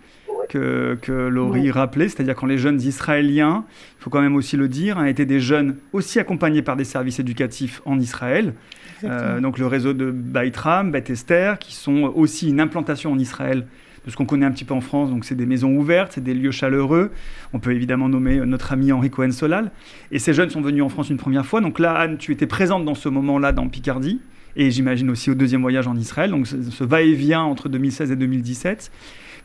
que, 0.51 0.99
que 1.01 1.13
Laurie 1.13 1.71
rappelait, 1.71 2.09
c'est-à-dire 2.09 2.35
quand 2.35 2.47
les 2.47 2.59
jeunes 2.59 2.81
israéliens, 2.81 3.65
il 3.99 4.03
faut 4.03 4.11
quand 4.11 4.21
même 4.21 4.35
aussi 4.35 4.57
le 4.57 4.69
dire, 4.69 4.99
ont 4.99 5.05
été 5.05 5.25
des 5.25 5.41
jeunes 5.41 5.77
aussi 5.93 6.19
accompagnés 6.19 6.63
par 6.63 6.77
des 6.77 6.85
services 6.85 7.21
éducatifs 7.21 7.81
en 7.85 7.99
Israël. 7.99 8.55
Euh, 9.05 9.41
donc 9.41 9.59
le 9.59 9.67
réseau 9.67 9.93
de 9.93 10.11
Baitram, 10.11 10.91
Beth 10.91 11.09
Esther, 11.09 11.59
qui 11.59 11.75
sont 11.75 12.13
aussi 12.15 12.49
une 12.49 12.61
implantation 12.61 13.13
en 13.13 13.19
Israël 13.19 13.65
de 14.05 14.11
ce 14.11 14.17
qu'on 14.17 14.27
connaît 14.27 14.45
un 14.45 14.51
petit 14.51 14.65
peu 14.65 14.75
en 14.75 14.81
France. 14.81 15.09
Donc 15.11 15.25
c'est 15.25 15.37
des 15.37 15.47
maisons 15.47 15.73
ouvertes, 15.75 16.13
c'est 16.15 16.25
des 16.25 16.35
lieux 16.35 16.51
chaleureux. 16.51 17.13
On 17.53 17.61
peut 17.61 17.73
évidemment 17.73 18.09
nommer 18.09 18.37
notre 18.45 18.73
ami 18.73 18.91
Henri 18.91 19.09
Cohen-Solal. 19.09 19.71
Et 20.11 20.19
ces 20.19 20.35
jeunes 20.35 20.51
sont 20.51 20.63
venus 20.63 20.83
en 20.83 20.89
France 20.89 21.11
une 21.11 21.17
première 21.17 21.47
fois. 21.47 21.61
Donc 21.61 21.79
là, 21.79 21.95
Anne, 21.95 22.19
tu 22.19 22.33
étais 22.33 22.47
présente 22.47 22.85
dans 22.85 22.97
ce 22.97 23.09
moment-là 23.09 23.53
dans 23.53 23.69
Picardie. 23.69 24.21
Et 24.57 24.73
j'imagine 24.73 25.11
aussi 25.11 25.31
au 25.31 25.35
deuxième 25.35 25.61
voyage 25.61 25.87
en 25.87 25.97
Israël. 25.97 26.31
Donc 26.31 26.49
ce 26.49 26.85
va-et-vient 26.85 27.43
entre 27.43 27.69
2016 27.69 28.11
et 28.11 28.17
2017. 28.17 28.91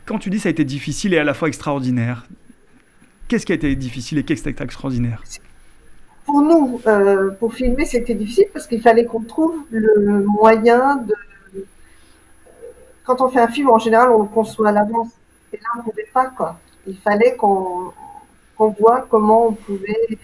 Quand 0.06 0.18
tu 0.18 0.30
dis 0.30 0.38
ça 0.38 0.48
a 0.48 0.52
été 0.52 0.64
difficile 0.64 1.14
et 1.14 1.18
à 1.18 1.24
la 1.24 1.34
fois 1.34 1.48
extraordinaire, 1.48 2.26
qu'est-ce 3.26 3.44
qui 3.44 3.52
a 3.52 3.56
été 3.56 3.74
difficile 3.74 4.18
et 4.18 4.24
qu'est-ce 4.24 4.42
qui 4.42 4.48
a 4.48 4.52
été 4.52 4.62
extraordinaire? 4.62 5.22
Pour 6.24 6.42
nous, 6.42 6.80
euh, 6.86 7.30
pour 7.32 7.54
filmer, 7.54 7.84
c'était 7.84 8.14
difficile 8.14 8.46
parce 8.52 8.66
qu'il 8.68 8.80
fallait 8.80 9.04
qu'on 9.04 9.20
trouve 9.20 9.64
le 9.70 10.22
moyen 10.24 10.96
de. 10.96 11.14
Quand 13.04 13.20
on 13.20 13.28
fait 13.28 13.40
un 13.40 13.48
film, 13.48 13.68
en 13.70 13.78
général, 13.78 14.10
on 14.10 14.22
le 14.22 14.28
conçoit 14.28 14.68
à 14.68 14.72
l'avance. 14.72 15.10
Et 15.52 15.56
là, 15.56 15.68
on 15.74 15.78
ne 15.78 15.82
pouvait 15.84 16.08
pas. 16.12 16.58
Il 16.86 16.96
fallait 16.98 17.34
qu'on 17.36 17.92
qu'on 18.56 18.70
voit 18.70 19.06
comment 19.10 19.48
on 19.48 19.52
pouvait. 19.52 20.18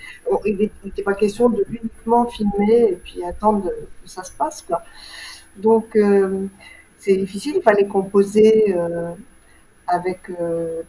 il 0.47 0.71
n'était 0.85 1.03
pas 1.03 1.15
question 1.15 1.49
de 1.51 1.65
uniquement 1.69 2.27
filmer 2.27 2.93
et 2.93 2.97
puis 2.97 3.23
attendre 3.25 3.65
que 4.03 4.09
ça 4.09 4.25
se 4.25 4.33
passe. 4.33 4.65
Donc, 5.57 5.97
euh, 5.97 6.47
c'est 6.99 7.17
difficile. 7.17 7.55
Il 7.57 7.63
fallait 7.63 7.87
composer 7.87 8.75
euh, 8.77 9.13
avec 9.87 10.21
euh, 10.31 10.83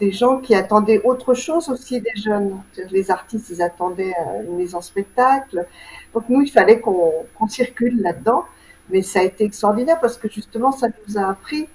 des, 0.00 0.12
gens 0.12 0.38
qui 0.38 0.54
attendaient 0.54 1.00
autre 1.04 1.34
chose 1.34 1.68
aussi 1.68 2.00
des 2.00 2.16
jeunes. 2.16 2.60
Les 2.90 3.10
artistes, 3.10 3.50
ils 3.50 3.62
attendaient 3.62 4.14
une 4.44 4.56
mise 4.56 4.74
en 4.74 4.80
spectacle. 4.80 5.66
Donc, 6.14 6.28
nous, 6.28 6.42
il 6.42 6.50
fallait 6.50 6.80
qu'on 6.80 7.48
circule 7.48 8.00
là-dedans. 8.00 8.44
Mais 8.88 9.02
ça 9.02 9.20
a 9.20 9.22
été 9.22 9.44
extraordinaire 9.44 9.98
parce 10.00 10.16
que 10.16 10.28
justement, 10.30 10.70
ça 10.70 10.86
nous 10.88 11.18
a 11.18 11.30
appris 11.30 11.66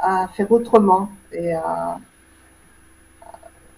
à 0.00 0.28
faire 0.36 0.50
autrement 0.50 1.08
et 1.32 1.54
à, 1.54 1.98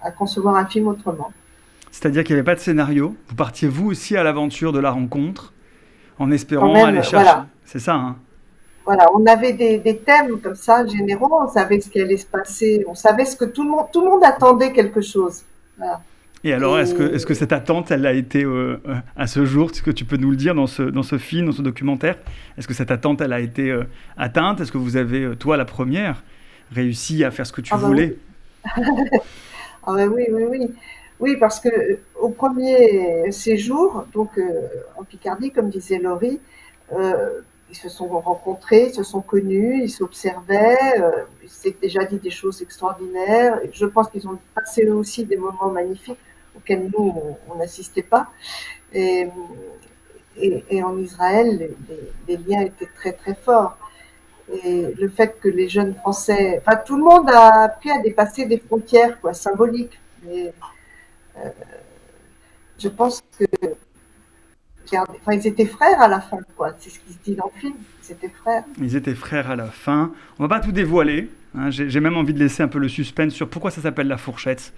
à 0.00 0.10
concevoir 0.10 0.56
un 0.56 0.66
film 0.66 0.88
autrement. 0.88 1.30
C'est-à-dire 1.90 2.24
qu'il 2.24 2.34
n'y 2.34 2.40
avait 2.40 2.46
pas 2.46 2.54
de 2.54 2.60
scénario. 2.60 3.16
Vous 3.28 3.34
partiez 3.34 3.68
vous 3.68 3.90
aussi 3.90 4.16
à 4.16 4.22
l'aventure 4.22 4.72
de 4.72 4.78
la 4.78 4.90
rencontre 4.90 5.52
en 6.18 6.30
espérant 6.30 6.84
aller 6.84 7.02
chercher. 7.02 7.40
C'est 7.64 7.78
ça, 7.78 7.94
hein? 7.94 8.16
Voilà, 8.88 9.04
on 9.12 9.26
avait 9.26 9.52
des, 9.52 9.96
thèmes 9.98 10.40
comme 10.40 10.54
ça 10.54 10.86
généraux, 10.86 11.28
on 11.30 11.46
savait 11.46 11.78
ce 11.78 11.90
qui 11.90 12.00
allait 12.00 12.16
se 12.16 12.24
passer, 12.24 12.86
on 12.88 12.94
savait 12.94 13.26
ce 13.26 13.36
que 13.36 13.44
tout 13.44 13.62
le 13.62 13.68
monde, 13.68 13.84
tout 13.92 14.02
le 14.02 14.08
monde 14.08 14.24
attendait 14.24 14.72
quelque 14.72 15.02
chose. 15.02 15.42
Et 16.42 16.54
alors, 16.54 16.78
est-ce 16.78 16.94
que, 16.94 17.02
est 17.02 17.22
que 17.22 17.34
cette 17.34 17.52
attente, 17.52 17.90
elle 17.90 18.06
a 18.06 18.14
été 18.14 18.44
euh, 18.44 18.80
euh, 18.88 18.94
à 19.14 19.26
ce 19.26 19.44
jour, 19.44 19.68
est-ce 19.70 19.82
que 19.82 19.90
tu 19.90 20.06
peux 20.06 20.16
nous 20.16 20.30
le 20.30 20.38
dire 20.38 20.54
dans 20.54 20.66
ce, 20.66 20.82
dans 20.82 21.02
ce 21.02 21.18
film, 21.18 21.44
dans 21.44 21.52
ce 21.52 21.60
documentaire 21.60 22.16
Est-ce 22.56 22.66
que 22.66 22.72
cette 22.72 22.90
attente, 22.90 23.20
elle 23.20 23.34
a 23.34 23.40
été 23.40 23.70
euh, 23.70 23.84
atteinte? 24.16 24.62
Est-ce 24.62 24.72
que 24.72 24.78
vous 24.78 24.96
avez, 24.96 25.36
toi, 25.36 25.58
la 25.58 25.66
première, 25.66 26.22
réussi 26.72 27.24
à 27.24 27.30
faire 27.30 27.46
ce 27.46 27.52
que 27.52 27.60
tu 27.60 27.74
ah 27.74 27.76
bah 27.76 27.88
voulais? 27.88 28.16
Oui. 28.78 28.84
ah 29.86 29.92
bah 29.92 30.06
oui, 30.06 30.24
oui, 30.30 30.44
oui. 30.48 30.70
Oui, 31.20 31.36
parce 31.38 31.60
que 31.60 31.98
au 32.18 32.30
premier 32.30 33.30
séjour, 33.32 34.06
donc 34.14 34.30
en 34.96 35.04
Picardie, 35.04 35.50
comme 35.50 35.68
disait 35.68 35.98
Laurie, 35.98 36.40
ils 37.70 37.76
se 37.76 37.88
sont 37.88 38.08
rencontrés, 38.08 38.86
ils 38.88 38.94
se 38.94 39.02
sont 39.02 39.20
connus, 39.20 39.82
ils 39.84 39.90
s'observaient, 39.90 41.00
euh, 41.00 41.24
ils 41.42 41.48
s'étaient 41.48 41.86
déjà 41.88 42.04
dit 42.04 42.18
des 42.18 42.30
choses 42.30 42.62
extraordinaires. 42.62 43.60
Je 43.72 43.86
pense 43.86 44.08
qu'ils 44.10 44.26
ont 44.26 44.38
passé 44.54 44.88
aussi 44.88 45.24
des 45.24 45.36
moments 45.36 45.70
magnifiques 45.70 46.18
auxquels 46.56 46.90
nous, 46.92 47.14
on 47.48 47.56
n'assistait 47.56 48.02
pas. 48.02 48.28
Et, 48.92 49.28
et, 50.40 50.82
en 50.82 50.96
Israël, 50.98 51.70
les, 52.26 52.36
liens 52.36 52.62
étaient 52.62 52.88
très 52.94 53.12
très 53.12 53.34
forts. 53.34 53.76
Et 54.64 54.94
le 54.98 55.08
fait 55.08 55.38
que 55.40 55.48
les 55.48 55.68
jeunes 55.68 55.94
Français, 55.94 56.62
enfin 56.64 56.76
tout 56.76 56.96
le 56.96 57.04
monde 57.04 57.28
a 57.28 57.64
appris 57.64 57.90
à 57.90 57.98
dépasser 57.98 58.46
des 58.46 58.58
frontières 58.58 59.20
quoi, 59.20 59.34
symboliques. 59.34 59.98
Mais, 60.24 60.52
euh, 61.36 61.50
je 62.78 62.88
pense 62.88 63.22
que 63.38 63.44
Enfin, 64.96 65.32
ils 65.32 65.46
étaient 65.46 65.66
frères 65.66 66.00
à 66.00 66.08
la 66.08 66.20
fin, 66.20 66.38
quoi. 66.56 66.74
C'est 66.78 66.90
ce 66.90 66.98
qui 67.00 67.12
se 67.12 67.18
dit 67.24 67.34
dans 67.34 67.50
le 67.54 67.60
film. 67.60 67.74
Ils 68.04 68.12
étaient 68.12 68.28
frères. 68.28 68.64
Ils 68.80 68.96
étaient 68.96 69.14
frères 69.14 69.50
à 69.50 69.56
la 69.56 69.66
fin. 69.66 70.12
On 70.38 70.42
va 70.44 70.48
pas 70.48 70.60
tout 70.60 70.72
dévoiler. 70.72 71.30
Hein. 71.56 71.70
J'ai 71.70 72.00
même 72.00 72.16
envie 72.16 72.34
de 72.34 72.38
laisser 72.38 72.62
un 72.62 72.68
peu 72.68 72.78
le 72.78 72.88
suspense 72.88 73.32
sur 73.32 73.48
pourquoi 73.48 73.70
ça 73.70 73.80
s'appelle 73.80 74.08
la 74.08 74.16
fourchette, 74.16 74.72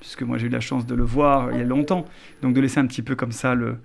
puisque 0.00 0.22
moi 0.22 0.38
j'ai 0.38 0.46
eu 0.46 0.50
la 0.50 0.60
chance 0.60 0.86
de 0.86 0.94
le 0.94 1.04
voir 1.04 1.52
il 1.52 1.58
y 1.58 1.60
a 1.62 1.64
longtemps. 1.64 2.06
Donc 2.42 2.54
de 2.54 2.60
laisser 2.60 2.80
un 2.80 2.86
petit 2.86 3.02
peu 3.02 3.14
comme 3.16 3.32
ça 3.32 3.54
le, 3.54 3.76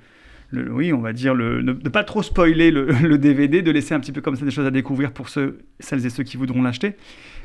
le 0.51 0.71
oui, 0.71 0.93
on 0.93 0.99
va 0.99 1.13
dire 1.13 1.33
le, 1.33 1.61
ne, 1.61 1.73
pas 1.73 2.03
trop 2.03 2.23
spoiler 2.23 2.71
le, 2.71 3.17
DVD, 3.17 3.61
de 3.61 3.71
laisser 3.71 3.93
un 3.93 3.99
petit 3.99 4.11
peu 4.11 4.21
comme 4.21 4.35
ça 4.35 4.45
des 4.45 4.51
choses 4.51 4.65
à 4.65 4.71
découvrir 4.71 5.11
pour 5.11 5.29
ceux, 5.29 5.59
celles 5.79 6.05
et 6.05 6.09
ceux 6.09 6.23
qui 6.23 6.37
voudront 6.37 6.61
l'acheter. 6.61 6.95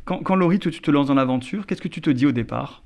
Quand, 0.05 0.19
quand 0.19 0.35
Laurie, 0.35 0.59
tu, 0.59 0.71
te 0.71 0.91
lances 0.91 1.09
dans 1.09 1.15
l'aventure, 1.15 1.67
qu'est-ce 1.67 1.83
que 1.83 1.89
tu 1.89 2.01
te 2.01 2.11
dis 2.11 2.27
au 2.27 2.33
départ? 2.33 2.83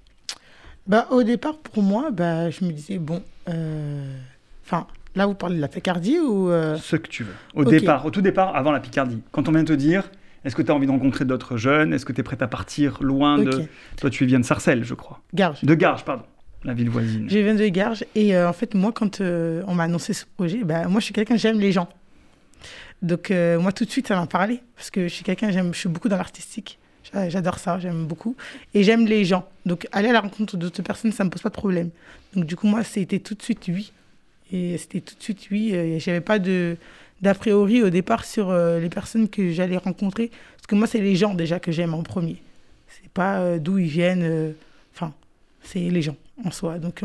Bah, 0.86 1.06
au 1.10 1.22
départ, 1.22 1.58
pour 1.58 1.82
moi, 1.82 2.10
bah, 2.10 2.50
je 2.50 2.64
me 2.64 2.70
disais, 2.70 2.98
bon, 2.98 3.22
euh, 3.48 4.18
enfin, 4.64 4.86
Là, 5.16 5.26
vous 5.26 5.34
parlez 5.34 5.56
de 5.56 5.60
la 5.60 5.68
Picardie 5.68 6.18
ou... 6.18 6.50
Euh, 6.50 6.76
Ce 6.76 6.96
que 6.96 7.08
tu 7.08 7.22
veux. 7.22 7.34
Au 7.54 7.64
départ, 7.64 8.04
au 8.04 8.10
tout 8.10 8.20
départ, 8.20 8.56
avant 8.56 8.72
la 8.72 8.80
Picardie. 8.80 9.22
Quand 9.30 9.48
on 9.48 9.52
vient 9.52 9.64
te 9.64 9.72
dire, 9.72 10.10
est-ce 10.44 10.56
que 10.56 10.62
tu 10.62 10.72
as 10.72 10.74
envie 10.74 10.86
de 10.86 10.92
rencontrer 10.92 11.24
d'autres 11.24 11.56
jeunes? 11.56 11.92
Est-ce 11.92 12.04
que 12.04 12.12
tu 12.12 12.20
es 12.20 12.24
prête 12.24 12.42
à 12.42 12.48
partir 12.48 12.98
loin 13.00 13.38
de... 13.38 13.64
Toi, 13.96 14.10
tu 14.10 14.26
viens 14.26 14.40
de 14.40 14.44
Sarcelles, 14.44 14.84
je 14.84 14.94
crois. 14.94 15.20
Garges. 15.32 15.62
De 15.62 15.74
Garges, 15.74 16.04
pardon. 16.04 16.24
La 16.64 16.74
ville 16.74 16.90
voisine. 16.90 17.28
Je 17.28 17.38
viens 17.38 17.54
de 17.54 17.68
Garges. 17.68 18.04
Et 18.14 18.34
euh, 18.34 18.48
en 18.48 18.52
fait, 18.52 18.74
moi, 18.74 18.90
quand 18.92 19.20
euh, 19.20 19.62
on 19.68 19.74
m'a 19.74 19.84
annoncé 19.84 20.14
ce 20.14 20.24
projet, 20.36 20.64
bah, 20.64 20.88
moi, 20.88 20.98
je 20.98 21.04
suis 21.04 21.14
quelqu'un, 21.14 21.36
j'aime 21.36 21.60
les 21.60 21.72
gens. 21.72 21.88
Donc, 23.02 23.30
moi, 23.30 23.70
tout 23.70 23.84
de 23.84 23.90
suite, 23.90 24.08
ça 24.08 24.16
m'a 24.16 24.26
parlé. 24.26 24.62
Parce 24.76 24.90
que 24.90 25.02
je 25.08 25.12
suis 25.12 25.24
quelqu'un, 25.24 25.50
je 25.50 25.78
suis 25.78 25.88
beaucoup 25.88 26.08
dans 26.08 26.16
l'artistique. 26.16 26.78
J'adore 27.28 27.58
ça, 27.58 27.78
j'aime 27.78 28.06
beaucoup. 28.06 28.34
Et 28.72 28.82
j'aime 28.82 29.06
les 29.06 29.24
gens. 29.24 29.46
Donc, 29.66 29.86
aller 29.92 30.08
à 30.08 30.12
la 30.12 30.20
rencontre 30.20 30.56
d'autres 30.56 30.82
personnes, 30.82 31.12
ça 31.12 31.22
ne 31.22 31.28
me 31.28 31.30
pose 31.30 31.42
pas 31.42 31.50
de 31.50 31.54
problème. 31.54 31.90
Donc, 32.34 32.46
du 32.46 32.56
coup, 32.56 32.66
moi, 32.66 32.82
c'était 32.82 33.20
tout 33.20 33.34
de 33.34 33.42
suite 33.42 33.66
oui. 33.68 33.92
Et 34.52 34.78
c'était 34.78 35.00
tout 35.00 35.14
de 35.14 35.22
suite 35.22 35.48
oui. 35.50 35.70
Euh, 35.74 35.98
j'avais 35.98 36.20
pas 36.20 36.38
de 36.38 36.76
d'a 37.22 37.34
priori 37.34 37.82
au 37.82 37.90
départ 37.90 38.24
sur 38.24 38.50
euh, 38.50 38.80
les 38.80 38.90
personnes 38.90 39.28
que 39.28 39.50
j'allais 39.50 39.78
rencontrer. 39.78 40.30
Parce 40.56 40.66
que 40.66 40.74
moi, 40.74 40.86
c'est 40.86 41.00
les 41.00 41.16
gens 41.16 41.34
déjà 41.34 41.58
que 41.58 41.72
j'aime 41.72 41.94
en 41.94 42.02
premier. 42.02 42.36
C'est 42.88 43.10
pas 43.10 43.38
euh, 43.38 43.58
d'où 43.58 43.78
ils 43.78 43.88
viennent. 43.88 44.54
Enfin, 44.94 45.12
c'est 45.62 45.80
les 45.80 46.02
gens 46.02 46.16
en 46.44 46.50
soi. 46.50 46.78
Donc, 46.78 47.02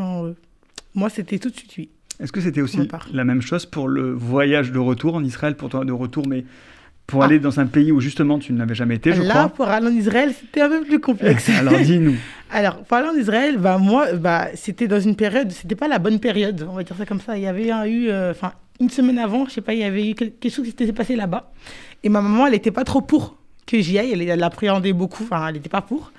moi, 0.94 1.08
c'était 1.08 1.38
tout 1.38 1.50
de 1.50 1.56
suite 1.56 1.74
oui. 1.78 1.88
Est-ce 2.18 2.32
que 2.32 2.40
c'était 2.42 2.60
aussi 2.60 2.86
la 3.12 3.24
même 3.24 3.40
chose 3.40 3.64
pour 3.64 3.88
le 3.88 4.12
voyage 4.12 4.72
de 4.72 4.78
retour 4.78 5.14
en 5.14 5.24
Israël, 5.24 5.56
pour 5.56 5.70
toi 5.70 5.86
de 5.86 5.92
retour, 5.92 6.26
mais 6.26 6.44
pour 7.10 7.22
aller 7.22 7.38
dans 7.38 7.60
un 7.60 7.66
pays 7.66 7.92
où 7.92 8.00
justement 8.00 8.38
tu 8.38 8.52
n'avais 8.52 8.74
jamais 8.74 8.96
été, 8.96 9.12
je 9.12 9.22
Là, 9.22 9.28
crois. 9.34 9.48
pour 9.48 9.68
aller 9.68 9.86
en 9.88 9.92
Israël, 9.94 10.32
c'était 10.38 10.60
un 10.62 10.68
peu 10.68 10.82
plus 10.82 11.00
complexe. 11.00 11.48
Alors 11.58 11.78
dis-nous. 11.78 12.14
Alors, 12.52 12.78
pour 12.78 12.96
aller 12.96 13.08
en 13.08 13.14
Israël, 13.16 13.58
bah, 13.58 13.78
moi, 13.78 14.12
bah, 14.14 14.48
c'était 14.54 14.88
dans 14.88 14.98
une 14.98 15.14
période, 15.14 15.50
c'était 15.52 15.76
pas 15.76 15.86
la 15.88 15.98
bonne 16.00 16.18
période, 16.18 16.66
on 16.68 16.74
va 16.74 16.82
dire 16.82 16.96
ça 16.96 17.06
comme 17.06 17.20
ça. 17.20 17.36
Il 17.36 17.44
y 17.44 17.46
avait 17.46 17.68
eu, 17.88 18.08
euh, 18.08 18.32
enfin, 18.32 18.52
une 18.80 18.90
semaine 18.90 19.18
avant, 19.18 19.46
je 19.46 19.52
sais 19.52 19.60
pas, 19.60 19.72
il 19.72 19.80
y 19.80 19.84
avait 19.84 20.10
eu 20.10 20.14
quelque 20.14 20.48
chose 20.48 20.64
qui 20.64 20.70
s'était 20.70 20.92
passé 20.92 21.14
là-bas. 21.14 21.52
Et 22.02 22.08
ma 22.08 22.20
maman, 22.20 22.46
elle 22.46 22.52
n'était 22.54 22.72
pas 22.72 22.82
trop 22.84 23.02
pour 23.02 23.36
que 23.66 23.80
j'y 23.80 23.98
aille. 23.98 24.10
Elle, 24.12 24.22
elle 24.22 24.42
appréhendait 24.42 24.92
beaucoup, 24.92 25.22
enfin, 25.24 25.46
elle 25.46 25.54
n'était 25.54 25.68
pas 25.68 25.82
pour. 25.82 26.12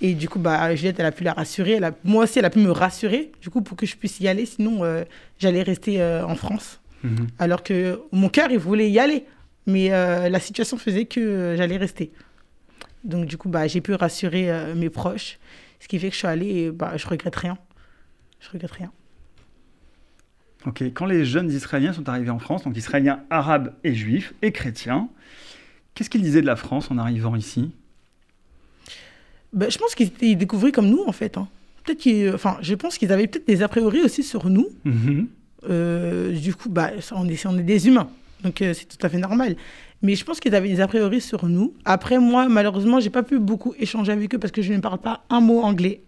Et 0.00 0.14
du 0.14 0.28
coup, 0.28 0.38
bah, 0.40 0.74
Juliette, 0.74 0.98
elle 0.98 1.06
a 1.06 1.12
pu 1.12 1.22
la 1.22 1.32
rassurer. 1.32 1.72
Elle 1.72 1.84
a, 1.84 1.92
moi 2.02 2.24
aussi, 2.24 2.38
elle 2.40 2.44
a 2.44 2.50
pu 2.50 2.58
me 2.60 2.70
rassurer, 2.72 3.30
du 3.40 3.50
coup, 3.50 3.62
pour 3.62 3.76
que 3.76 3.86
je 3.86 3.96
puisse 3.96 4.18
y 4.20 4.26
aller. 4.28 4.46
Sinon, 4.46 4.84
euh, 4.84 5.04
j'allais 5.38 5.62
rester 5.62 6.00
euh, 6.00 6.24
en 6.26 6.34
France. 6.34 6.80
Mhm. 7.04 7.28
Alors 7.38 7.62
que 7.62 8.00
mon 8.10 8.28
cœur, 8.28 8.48
il 8.50 8.58
voulait 8.58 8.90
y 8.90 8.98
aller. 8.98 9.24
Mais 9.68 9.92
euh, 9.92 10.30
la 10.30 10.40
situation 10.40 10.78
faisait 10.78 11.04
que 11.04 11.20
euh, 11.20 11.56
j'allais 11.56 11.76
rester. 11.76 12.10
Donc, 13.04 13.26
du 13.26 13.36
coup, 13.36 13.50
bah, 13.50 13.66
j'ai 13.68 13.82
pu 13.82 13.92
rassurer 13.92 14.50
euh, 14.50 14.74
mes 14.74 14.88
proches. 14.88 15.38
Ce 15.78 15.86
qui 15.86 15.98
fait 15.98 16.08
que 16.08 16.14
je 16.14 16.18
suis 16.18 16.26
allée 16.26 16.48
et 16.48 16.70
bah, 16.70 16.96
je 16.96 17.06
regrette 17.06 17.36
rien. 17.36 17.58
Je 18.40 18.48
regrette 18.50 18.70
rien. 18.72 18.90
Ok, 20.64 20.82
quand 20.94 21.04
les 21.04 21.26
jeunes 21.26 21.50
Israéliens 21.50 21.92
sont 21.92 22.08
arrivés 22.08 22.30
en 22.30 22.38
France, 22.38 22.64
donc 22.64 22.76
Israéliens 22.78 23.22
arabes 23.28 23.74
et 23.84 23.94
juifs 23.94 24.32
et 24.40 24.52
chrétiens, 24.52 25.10
qu'est-ce 25.94 26.08
qu'ils 26.08 26.22
disaient 26.22 26.40
de 26.40 26.46
la 26.46 26.56
France 26.56 26.90
en 26.90 26.96
arrivant 26.96 27.36
ici? 27.36 27.70
Bah, 29.52 29.68
Je 29.68 29.76
pense 29.76 29.94
qu'ils 29.94 30.08
étaient 30.08 30.34
découverts 30.34 30.72
comme 30.72 30.88
nous, 30.88 31.04
en 31.06 31.12
fait. 31.12 31.36
Hein. 31.36 31.46
Peut-être 31.84 32.34
enfin, 32.34 32.56
je 32.62 32.74
pense 32.74 32.96
qu'ils 32.96 33.12
avaient 33.12 33.26
peut-être 33.26 33.46
des 33.46 33.62
a 33.62 33.68
priori 33.68 34.00
aussi 34.00 34.22
sur 34.22 34.48
nous. 34.48 34.68
Mm-hmm. 34.86 36.40
du 36.40 36.54
coup, 36.54 36.70
bah, 36.70 36.90
on, 37.12 37.28
est, 37.28 37.46
on 37.46 37.58
est 37.58 37.62
des 37.62 37.86
humains. 37.86 38.08
Donc 38.42 38.62
euh, 38.62 38.72
c'est 38.74 38.86
tout 38.86 39.04
à 39.04 39.08
fait 39.08 39.18
normal. 39.18 39.56
Mais 40.02 40.14
je 40.14 40.24
pense 40.24 40.38
qu'ils 40.40 40.54
avaient 40.54 40.68
des 40.68 40.80
a 40.80 40.86
priori 40.86 41.20
sur 41.20 41.46
nous. 41.46 41.74
Après, 41.84 42.18
moi, 42.18 42.48
malheureusement, 42.48 43.00
j'ai 43.00 43.10
pas 43.10 43.22
pu 43.24 43.38
beaucoup 43.38 43.74
échanger 43.78 44.12
avec 44.12 44.34
eux 44.34 44.38
parce 44.38 44.52
que 44.52 44.62
je 44.62 44.72
ne 44.72 44.80
parle 44.80 44.98
pas 44.98 45.24
un 45.28 45.40
mot 45.40 45.60
anglais. 45.60 46.02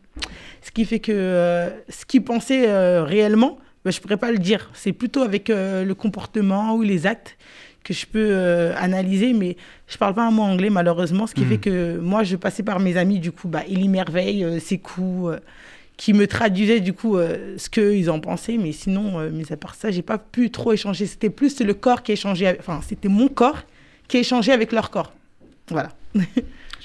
Ce 0.63 0.71
qui 0.71 0.85
fait 0.85 1.01
que 1.01 1.13
euh, 1.13 1.71
ce 1.89 2.05
qu'ils 2.05 2.23
pensaient 2.23 2.69
euh, 2.69 3.03
réellement, 3.05 3.59
ben, 3.85 3.91
je 3.91 4.01
pourrais 4.01 4.17
pas 4.17 4.31
le 4.31 4.39
dire. 4.39 4.71
C'est 4.75 4.93
plutôt 4.93 5.23
avec 5.23 5.49
le 5.49 5.93
comportement 5.95 6.75
ou 6.75 6.83
les 6.83 7.07
actes 7.07 7.37
que 7.83 7.95
je 7.95 8.05
peux 8.05 8.73
analyser, 8.77 9.33
mais 9.33 9.57
je 9.89 9.97
parle 9.97 10.15
pas 10.15 10.27
un 10.27 10.31
mot 10.31 10.43
anglais 10.43 10.69
malheureusement, 10.69 11.27
ce 11.27 11.35
qui 11.35 11.47
hmm. 11.47 11.49
fait 11.49 11.59
que 11.59 11.97
moi 11.97 12.23
je 12.25 12.37
passais 12.37 12.63
par 12.63 12.79
mes 12.79 12.99
amis 12.99 13.21
du 13.21 13.33
coup, 13.33 13.49
bah, 13.49 13.63
il 13.67 13.89
merveille 13.89 14.61
ses 14.61 14.77
coups, 14.77 15.35
qui 16.01 16.15
me 16.15 16.27
traduisait 16.27 16.81
du 16.81 16.95
coup 16.95 17.19
euh, 17.19 17.59
ce 17.59 17.69
qu'ils 17.69 18.11
en 18.11 18.21
pensaient. 18.21 18.57
Mais 18.57 18.73
sinon, 18.73 19.21
euh, 19.21 19.29
mais 19.31 19.53
à 19.53 19.59
part 19.59 19.75
ça, 19.75 19.91
j'ai 19.91 20.01
pas 20.01 20.17
pu 20.17 20.51
trop 20.51 20.73
échanger. 20.73 21.05
C'était 21.05 21.29
plus 21.29 21.61
le 21.61 21.75
corps 21.75 22.03
qui 22.03 22.13
échangeait, 22.13 22.57
enfin, 22.59 22.81
c'était 22.83 23.11
mon 23.11 23.29
corps 23.29 23.59
qui 24.09 24.17
échangeait 24.17 24.53
avec 24.53 24.73
leur 24.73 24.91
corps. 24.91 25.13
Voilà. 25.69 25.91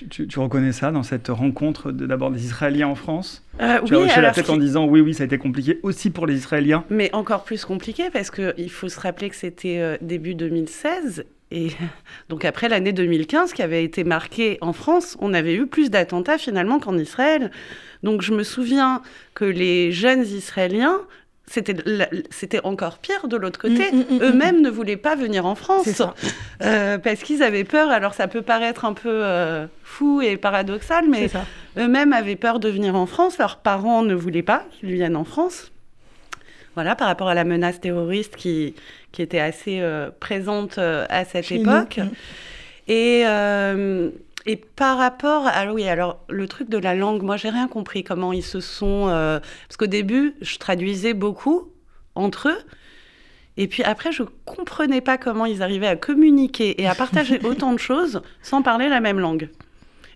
Tu, 0.10 0.28
reconnais 0.38 0.74
ça 0.74 0.92
dans 0.92 1.04
cette 1.04 1.30
rencontre 1.30 1.94
d'abord 1.94 2.30
des 2.30 2.44
Israéliens 2.44 2.90
en 2.90 2.96
France? 2.96 3.46
Euh, 3.62 3.80
Tu 3.86 3.96
as 3.96 4.00
hoché 4.00 4.20
la 4.20 4.32
tête 4.32 4.50
en 4.50 4.58
disant 4.58 4.86
oui, 4.86 5.00
oui, 5.00 5.14
ça 5.14 5.24
a 5.24 5.26
été 5.26 5.38
compliqué 5.38 5.80
aussi 5.84 6.10
pour 6.10 6.28
les 6.28 6.36
Israéliens. 6.36 6.84
Mais 6.90 7.10
encore 7.16 7.46
plus 7.46 7.64
compliqué 7.64 8.10
parce 8.12 8.30
qu'il 8.30 8.70
faut 8.70 8.90
se 8.90 9.00
rappeler 9.00 9.30
que 9.30 9.38
c'était 9.38 9.98
début 10.02 10.36
2016 10.36 11.24
et 11.52 11.70
donc 12.30 12.46
après 12.46 12.70
l'année 12.70 12.92
2015 12.92 13.54
qui 13.54 13.62
avait 13.62 13.84
été 13.84 14.04
marquée 14.04 14.58
en 14.62 14.74
France, 14.74 15.16
on 15.20 15.34
avait 15.34 15.56
eu 15.56 15.68
plus 15.68 15.90
d'attentats 15.90 16.38
finalement 16.38 16.80
qu'en 16.80 16.98
Israël. 16.98 17.52
Donc 18.06 18.22
je 18.22 18.34
me 18.34 18.44
souviens 18.44 19.02
que 19.34 19.44
les 19.44 19.92
jeunes 19.92 20.22
Israéliens 20.22 21.02
c'était 21.48 22.60
encore 22.64 22.98
pire 22.98 23.28
de 23.28 23.38
l'autre 23.38 23.60
côté. 23.60 23.92
Mm, 23.92 23.98
mm, 23.98 24.18
mm, 24.18 24.24
Eux-mêmes 24.24 24.62
ne 24.62 24.70
voulaient 24.70 24.98
pas 24.98 25.16
venir 25.16 25.46
en 25.46 25.56
France 25.56 26.02
euh, 26.64 26.98
parce 26.98 27.22
qu'ils 27.22 27.44
avaient 27.44 27.64
peur. 27.64 27.90
Alors 27.90 28.14
ça 28.14 28.28
peut 28.28 28.42
paraître 28.42 28.84
un 28.84 28.94
peu 28.94 29.24
euh, 29.24 29.68
fou 29.84 30.22
et 30.22 30.38
paradoxal, 30.38 31.06
mais 31.08 31.30
eux-mêmes 31.78 32.14
avaient 32.14 32.36
peur 32.36 32.60
de 32.60 32.70
venir 32.70 32.96
en 32.96 33.06
France. 33.06 33.38
Leurs 33.38 33.58
parents 33.58 34.02
ne 34.02 34.16
voulaient 34.16 34.44
pas 34.44 34.66
qu'ils 34.72 34.94
viennent 34.94 35.16
en 35.16 35.24
France. 35.24 35.72
Voilà, 36.74 36.96
par 36.96 37.08
rapport 37.08 37.30
à 37.30 37.36
la 37.36 37.44
menace 37.44 37.80
terroriste 37.80 38.36
qui, 38.36 38.74
qui 39.12 39.22
était 39.22 39.40
assez 39.40 39.80
euh, 39.82 40.10
présente 40.20 40.78
à 40.78 41.26
cette 41.26 41.52
époque. 41.52 42.00
Et, 42.88 43.24
et 44.46 44.58
par 44.58 44.98
rapport 44.98 45.48
à 45.48 45.74
oui, 45.74 45.88
alors 45.88 46.20
le 46.30 46.48
truc 46.48 46.70
de 46.70 46.78
la 46.78 46.94
langue, 46.94 47.24
moi 47.24 47.36
j'ai 47.36 47.50
rien 47.50 47.68
compris 47.68 48.04
comment 48.04 48.32
ils 48.32 48.44
se 48.44 48.60
sont 48.60 49.08
euh, 49.10 49.40
parce 49.68 49.78
qu'au 49.78 49.88
début 49.88 50.36
je 50.42 50.58
traduisais 50.58 51.14
beaucoup 51.14 51.72
entre 52.14 52.50
eux. 52.50 52.58
Et 53.58 53.68
puis 53.68 53.84
après, 53.84 54.12
je 54.12 54.24
comprenais 54.44 55.00
pas 55.00 55.18
comment 55.18 55.46
ils 55.46 55.64
arrivaient 55.64 55.88
à 55.88 55.96
communiquer 55.96 56.82
et 56.82 56.88
à 56.88 56.94
partager 56.94 57.40
autant 57.44 57.74
de 57.74 57.80
choses 57.80 58.22
sans 58.42 58.62
parler 58.62 58.90
la 58.90 59.00
même 59.00 59.20
langue. 59.20 59.50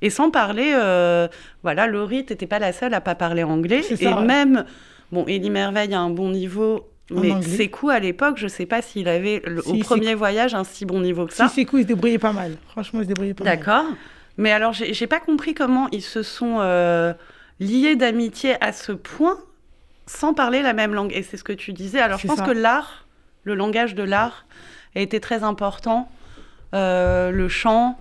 Et 0.01 0.09
sans 0.09 0.29
parler, 0.29 0.73
euh, 0.75 1.27
voilà, 1.63 1.87
Laurie, 1.87 2.25
t'étais 2.25 2.47
pas 2.47 2.59
la 2.59 2.73
seule 2.73 2.93
à 2.93 3.01
pas 3.01 3.15
parler 3.15 3.43
anglais. 3.43 3.81
et 3.99 4.13
même, 4.13 4.65
bon, 5.11 5.25
Elie 5.27 5.49
Merveille 5.49 5.93
a 5.93 5.99
un 5.99 6.09
bon 6.09 6.29
niveau, 6.29 6.89
mais 7.11 7.41
Sekou, 7.41 7.89
à 7.89 7.99
l'époque, 7.99 8.37
je 8.37 8.47
sais 8.47 8.65
pas 8.65 8.81
s'il 8.81 9.07
avait, 9.07 9.41
au 9.65 9.75
premier 9.77 10.15
voyage, 10.15 10.53
un 10.53 10.63
si 10.63 10.85
bon 10.85 11.01
niveau 11.01 11.25
que 11.25 11.33
ça. 11.33 11.49
Si, 11.49 11.61
Sekou, 11.61 11.79
il 11.79 11.83
se 11.83 11.87
débrouillait 11.87 12.19
pas 12.19 12.33
mal. 12.33 12.55
Franchement, 12.69 12.99
il 12.99 13.03
se 13.03 13.07
débrouillait 13.07 13.33
pas 13.33 13.43
mal. 13.43 13.57
D'accord. 13.57 13.85
Mais 14.39 14.53
alors, 14.53 14.71
j'ai 14.71 15.05
pas 15.05 15.19
compris 15.19 15.53
comment 15.53 15.89
ils 15.91 16.01
se 16.01 16.23
sont 16.23 16.59
euh, 16.59 17.13
liés 17.59 17.97
d'amitié 17.97 18.55
à 18.63 18.71
ce 18.71 18.93
point 18.93 19.37
sans 20.07 20.33
parler 20.33 20.61
la 20.61 20.71
même 20.71 20.93
langue. 20.93 21.11
Et 21.13 21.23
c'est 21.23 21.35
ce 21.35 21.43
que 21.43 21.51
tu 21.51 21.73
disais. 21.73 21.99
Alors, 21.99 22.19
je 22.19 22.25
pense 22.25 22.41
que 22.41 22.51
l'art, 22.51 23.05
le 23.43 23.53
langage 23.53 23.95
de 23.95 24.03
l'art, 24.03 24.45
a 24.95 25.01
été 25.01 25.19
très 25.19 25.43
important. 25.43 26.09
Euh, 26.73 27.31
le 27.31 27.49
chant, 27.49 27.97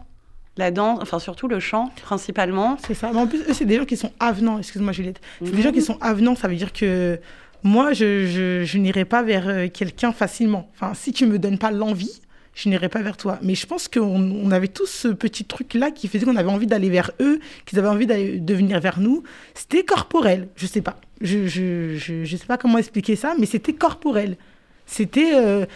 la 0.57 0.71
danse, 0.71 1.00
enfin 1.02 1.18
surtout 1.18 1.49
le 1.49 1.59
chant 1.59 1.90
principalement. 2.02 2.76
C'est 2.87 2.95
ça. 2.95 3.11
Mais 3.12 3.18
en 3.18 3.26
plus, 3.26 3.42
c'est 3.52 3.64
des 3.64 3.76
gens 3.76 3.85
qui 3.85 3.97
sont 3.97 4.12
avenants. 4.21 4.59
Excuse-moi, 4.59 4.92
Juliette. 4.92 5.21
C'est 5.45 5.50
des 5.50 5.62
gens 5.62 5.73
qui 5.73 5.83
sont 5.83 5.99
avenants. 6.00 6.37
Ça 6.37 6.47
veut 6.47 6.54
dire 6.54 6.73
que 6.73 7.18
moi, 7.64 7.92
je, 7.95 8.26
je, 8.26 8.62
je 8.64 8.78
n'irai 8.78 9.04
pas 9.04 9.25
vers 9.25 9.49
euh, 9.49 9.66
quelqu'un 9.66 10.12
facilement. 10.12 10.71
Enfin, 10.75 10.95
si 10.95 11.12
tu 11.12 11.26
me 11.26 11.40
donnes 11.40 11.59
pas 11.59 11.73
l'envie, 11.73 12.23
je 12.59 12.69
n'irai 12.69 12.88
pas 12.88 13.03
vers 13.03 13.17
toi. 13.17 13.38
Mais 13.41 13.55
je 13.55 13.67
pense 13.67 13.87
qu'on 13.87 14.21
on 14.21 14.50
avait 14.50 14.67
tous 14.67 14.87
ce 14.87 15.09
petit 15.09 15.45
truc-là 15.45 15.93
qui 15.93 16.09
faisait 16.09 16.25
qu'on 16.25 16.35
avait 16.35 16.50
envie 16.50 16.67
d'aller 16.67 16.91
vers 16.91 17.12
eux, 17.21 17.38
qu'ils 17.65 17.79
avaient 17.79 17.88
envie 17.88 18.07
de 18.07 18.55
venir 18.55 18.81
vers 18.81 18.99
nous. 18.99 19.23
C'était 19.55 19.85
corporel, 19.85 20.49
je 20.57 20.67
sais 20.67 20.81
pas. 20.81 21.00
Je, 21.21 21.47
je, 21.47 21.97
je, 21.97 22.37
sais 22.37 22.47
pas 22.47 22.59
comment 22.59 22.79
expliquer 22.79 23.15
ça, 23.15 23.35
mais 23.38 23.47
c'était 23.47 23.75
corporel. 23.75 24.37
C'était... 24.87 25.35
Euh, 25.35 25.67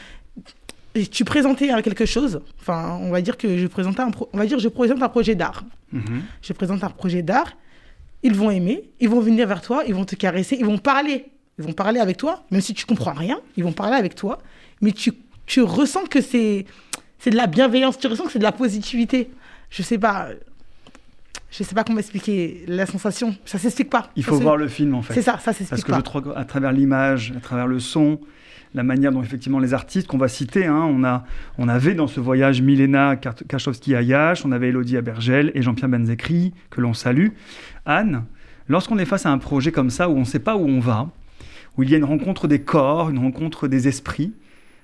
tu 1.11 1.25
présentais 1.25 1.69
quelque 1.83 2.05
chose, 2.05 2.43
enfin, 2.61 2.99
on 3.01 3.11
va 3.11 3.23
dire 3.23 3.39
que 3.39 3.57
je 3.57 3.67
présentais 3.67 4.03
un, 4.03 4.11
on 4.35 4.37
va 4.37 4.45
dire 4.45 4.59
je 4.59 4.69
présente 4.69 5.03
un 5.03 5.09
projet 5.09 5.35
d'art. 5.35 5.65
Mhm. 5.91 6.23
Je 6.43 6.53
présente 6.53 6.85
un 6.85 6.91
projet 6.91 7.23
d'art, 7.23 7.57
ils 8.23 8.35
vont 8.35 8.51
aimer, 8.51 8.91
ils 9.01 9.09
vont 9.09 9.21
venir 9.21 9.47
vers 9.47 9.63
toi, 9.63 9.85
ils 9.87 9.95
vont 9.95 10.05
te 10.05 10.17
caresser, 10.17 10.57
ils 10.59 10.67
vont 10.67 10.79
parler. 10.79 11.27
Ils 11.59 11.65
vont 11.65 11.73
parler 11.73 12.01
avec 12.01 12.17
toi, 12.19 12.45
même 12.51 12.61
si 12.61 12.75
tu 12.75 12.85
comprends 12.85 13.13
rien, 13.13 13.41
ils 13.57 13.65
vont 13.65 13.73
parler 13.73 13.97
avec 13.97 14.15
toi, 14.15 14.39
mais 14.83 14.93
tu 14.93 15.13
tu 15.47 15.63
ressens 15.63 16.07
que 16.07 16.21
c'est 16.21 16.67
c'est 17.19 17.31
de 17.31 17.37
la 17.37 17.47
bienveillance, 17.47 17.99
tu 17.99 18.09
ressens 18.09 18.25
que 18.25 18.33
c'est 18.33 18.41
de 18.41 18.45
la 18.45 18.53
positivité. 18.53 19.31
Je 19.71 19.83
sais 19.83 19.99
pas. 19.99 20.29
Je 21.51 21.63
sais 21.63 21.75
pas 21.75 21.85
comment 21.85 21.99
expliquer 21.99 22.65
la 22.67 22.87
sensation. 22.87 23.37
Ça 23.45 23.59
s'explique 23.59 23.91
pas. 23.91 24.11
Il 24.17 24.25
faut 24.25 24.37
voir 24.37 24.57
le 24.57 24.69
film 24.69 24.95
en 24.95 25.03
fait. 25.03 25.15
C'est 25.15 25.23
ça, 25.23 25.39
ça 25.39 25.53
s'explique 25.53 25.87
pas. 25.87 26.01
Parce 26.01 26.25
que 26.25 26.31
je 26.31 26.35
à 26.35 26.45
travers 26.45 26.73
l'image, 26.73 27.33
à 27.37 27.41
travers 27.41 27.67
le 27.67 27.79
son, 27.79 28.19
la 28.75 28.83
manière 28.83 29.13
dont 29.13 29.23
effectivement 29.23 29.59
les 29.59 29.75
artistes 29.75 30.09
qu'on 30.09 30.19
va 30.19 30.29
citer, 30.29 30.67
hein, 30.67 30.83
on, 30.89 31.05
a, 31.05 31.25
on 31.59 31.69
avait 31.69 31.95
dans 31.95 32.07
ce 32.07 32.21
voyage 32.21 32.63
Milena 32.63 33.17
Kachowski-Ayash, 33.17 34.45
on 34.47 34.53
avait 34.53 34.69
Elodie 34.71 34.97
Abergel 34.97 35.53
et 35.55 35.63
Jean-Pierre 35.63 35.91
Benzekri, 35.91 36.55
que 36.71 36.81
l'on 36.81 36.95
salue. 36.95 37.29
Anne, 37.85 38.25
lorsqu'on 38.69 38.99
est 38.99 39.05
face 39.05 39.27
à 39.27 39.31
un 39.31 39.39
projet 39.39 39.73
comme 39.73 39.91
ça 39.91 40.09
où 40.09 40.17
on 40.17 40.21
ne 40.21 40.25
sait 40.25 40.39
pas 40.39 40.57
où 40.57 40.67
on 40.67 40.81
va, 40.81 41.11
où 41.77 41.83
il 41.83 41.91
y 41.91 41.95
a 41.95 41.99
une 41.99 42.05
rencontre 42.05 42.49
des 42.49 42.63
corps, 42.63 43.11
une 43.11 43.19
rencontre 43.19 43.69
des 43.69 43.89
esprits, 43.89 44.33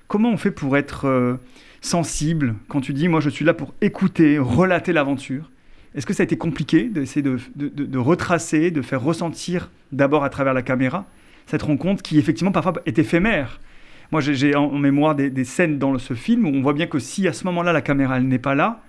Comment 0.09 0.31
on 0.31 0.37
fait 0.37 0.49
pour 0.49 0.75
être 0.75 1.05
euh, 1.05 1.35
sensible 1.81 2.55
quand 2.67 2.81
tu 2.81 2.93
dis, 2.93 3.07
moi 3.07 3.19
je 3.19 3.29
suis 3.29 3.45
là 3.45 3.53
pour 3.53 3.75
écouter, 3.79 4.39
relater 4.39 4.91
l'aventure? 4.91 5.51
Est-ce 5.93 6.07
que 6.07 6.13
ça 6.13 6.23
a 6.23 6.25
été 6.25 6.35
compliqué 6.35 6.85
d'essayer 6.85 7.21
de, 7.21 7.37
de, 7.55 7.97
retracer, 7.99 8.71
de 8.71 8.81
faire 8.81 9.03
ressentir 9.03 9.69
d'abord 9.91 10.23
à 10.23 10.31
travers 10.31 10.55
la 10.55 10.63
caméra 10.63 11.05
cette 11.45 11.61
rencontre 11.61 12.01
qui 12.01 12.17
effectivement 12.17 12.51
parfois 12.51 12.73
est 12.87 12.97
éphémère? 12.97 13.59
Moi 14.11 14.19
j'ai 14.19 14.55
en 14.55 14.71
mémoire 14.79 15.13
des, 15.13 15.43
scènes 15.45 15.77
dans 15.77 15.95
ce 15.99 16.15
film 16.15 16.47
où 16.47 16.49
on 16.49 16.61
voit 16.61 16.73
bien 16.73 16.87
que 16.87 16.97
si 16.97 17.27
à 17.27 17.33
ce 17.33 17.45
moment-là 17.45 17.71
la 17.71 17.81
caméra 17.81 18.19
n'est 18.19 18.39
pas 18.39 18.55
là, 18.55 18.81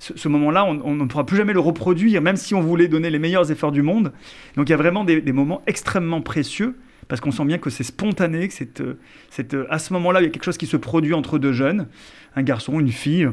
ce, 0.00 0.28
moment-là, 0.28 0.64
on 0.64 0.94
ne 0.96 1.04
pourra 1.04 1.24
plus 1.24 1.36
jamais 1.36 1.52
le 1.52 1.60
reproduire, 1.60 2.20
même 2.20 2.34
si 2.34 2.52
on 2.52 2.60
voulait 2.60 2.88
donner 2.88 3.10
les 3.10 3.20
meilleurs 3.20 3.52
efforts 3.52 3.70
du 3.70 3.80
monde. 3.80 4.12
Donc 4.56 4.68
il 4.68 4.70
y 4.70 4.74
a 4.74 4.76
vraiment 4.76 5.04
des 5.04 5.32
moments 5.32 5.62
extrêmement 5.68 6.20
précieux 6.20 6.74
parce 7.08 7.20
qu'on 7.20 7.30
sent 7.30 7.44
bien 7.44 7.58
que 7.58 7.70
c'est 7.70 7.84
spontané, 7.84 8.48
que 8.48 8.54
c'est, 8.54 8.80
euh, 8.80 8.94
euh, 9.52 9.66
à 9.70 9.78
ce 9.78 9.92
moment-là, 9.94 10.20
il 10.20 10.24
y 10.24 10.26
a 10.26 10.30
quelque 10.30 10.44
chose 10.44 10.56
qui 10.56 10.66
se 10.66 10.76
produit 10.76 11.14
entre 11.14 11.38
deux 11.38 11.52
jeunes, 11.52 11.86
un 12.36 12.42
garçon, 12.42 12.80
une 12.80 12.92
fille. 12.92 13.28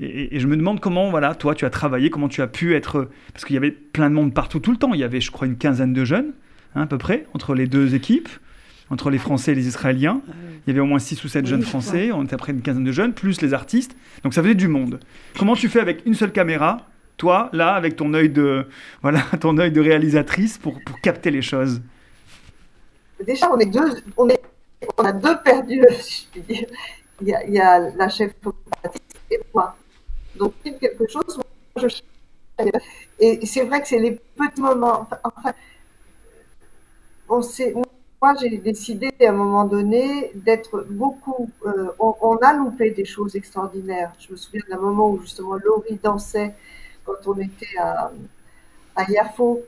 Et, 0.00 0.38
je 0.38 0.46
me 0.46 0.56
demande 0.56 0.80
comment, 0.80 1.10
voilà, 1.10 1.34
toi, 1.34 1.54
tu 1.54 1.64
as 1.64 1.70
travaillé, 1.70 2.10
comment 2.10 2.28
tu 2.28 2.42
as 2.42 2.46
pu 2.46 2.74
être. 2.74 3.10
Parce 3.32 3.44
qu'il 3.44 3.54
y 3.54 3.56
avait 3.56 3.70
plein 3.70 4.10
de 4.10 4.14
monde 4.14 4.32
partout, 4.34 4.60
tout 4.60 4.70
le 4.70 4.76
temps. 4.76 4.94
Il 4.94 5.00
y 5.00 5.04
avait, 5.04 5.20
je 5.20 5.30
crois, 5.30 5.46
une 5.46 5.56
quinzaine 5.56 5.92
de 5.92 6.04
jeunes, 6.04 6.32
hein, 6.74 6.82
à 6.82 6.86
peu 6.86 6.98
près, 6.98 7.26
entre 7.34 7.54
les 7.54 7.66
deux 7.66 7.94
équipes, 7.94 8.28
entre 8.90 9.10
les 9.10 9.18
Français 9.18 9.52
et 9.52 9.54
les 9.54 9.66
Israéliens. 9.66 10.20
Il 10.66 10.70
y 10.70 10.72
avait 10.72 10.80
au 10.80 10.86
moins 10.86 10.98
six 10.98 11.22
ou 11.24 11.28
sept 11.28 11.46
jeunes 11.46 11.62
Français, 11.62 12.12
on 12.12 12.24
était 12.24 12.34
après 12.34 12.52
une 12.52 12.62
quinzaine 12.62 12.84
de 12.84 12.92
jeunes, 12.92 13.12
plus 13.12 13.40
les 13.40 13.54
artistes. 13.54 13.96
Donc 14.22 14.34
ça 14.34 14.42
faisait 14.42 14.54
du 14.54 14.68
monde. 14.68 15.00
Comment 15.38 15.54
tu 15.54 15.68
fais 15.68 15.80
avec 15.80 16.02
une 16.06 16.14
seule 16.14 16.32
caméra 16.32 16.88
toi, 17.16 17.48
là, 17.54 17.72
avec 17.72 17.96
ton 17.96 18.12
œil 18.12 18.28
de, 18.28 18.66
voilà, 19.02 19.22
ton 19.40 19.56
œil 19.58 19.72
de 19.72 19.80
réalisatrice 19.80 20.58
pour, 20.58 20.78
pour 20.84 21.00
capter 21.00 21.30
les 21.30 21.42
choses? 21.42 21.80
Déjà, 23.24 23.52
on 23.52 23.58
est 23.58 23.66
deux, 23.66 24.02
on, 24.16 24.28
est, 24.28 24.40
a 24.98 25.12
deux 25.12 25.36
perdus, 25.42 25.84
je 26.34 26.40
dire. 26.40 26.66
Il 27.20 27.28
y 27.28 27.34
a, 27.34 27.44
il 27.44 27.54
y 27.54 27.58
a 27.58 27.78
la 27.78 28.08
chef 28.08 28.32
et 29.30 29.40
moi. 29.54 29.74
Donc, 30.36 30.52
quelque 30.62 31.08
chose, 31.08 31.40
Et 33.18 33.46
c'est 33.46 33.64
vrai 33.64 33.80
que 33.80 33.88
c'est 33.88 33.98
les 33.98 34.12
petits 34.12 34.60
moments. 34.60 35.08
Enfin, 35.24 35.54
on 37.28 37.40
sait, 37.40 37.74
moi, 38.22 38.34
j'ai 38.40 38.58
décidé 38.58 39.12
à 39.20 39.28
un 39.28 39.32
moment 39.32 39.64
donné 39.64 40.30
d'être 40.34 40.86
beaucoup. 40.90 41.50
Euh, 41.66 41.88
on, 41.98 42.36
a 42.36 42.52
loupé 42.52 42.90
des 42.90 43.04
choses 43.04 43.34
extraordinaires. 43.34 44.12
Je 44.18 44.32
me 44.32 44.36
souviens 44.36 44.62
d'un 44.68 44.78
moment 44.78 45.10
où 45.10 45.20
justement 45.20 45.54
Laurie 45.54 45.98
dansait 46.02 46.54
quand 47.04 47.14
on 47.26 47.38
était 47.38 47.76
à, 47.78 48.10
à 48.94 49.10
Yafo 49.10 49.62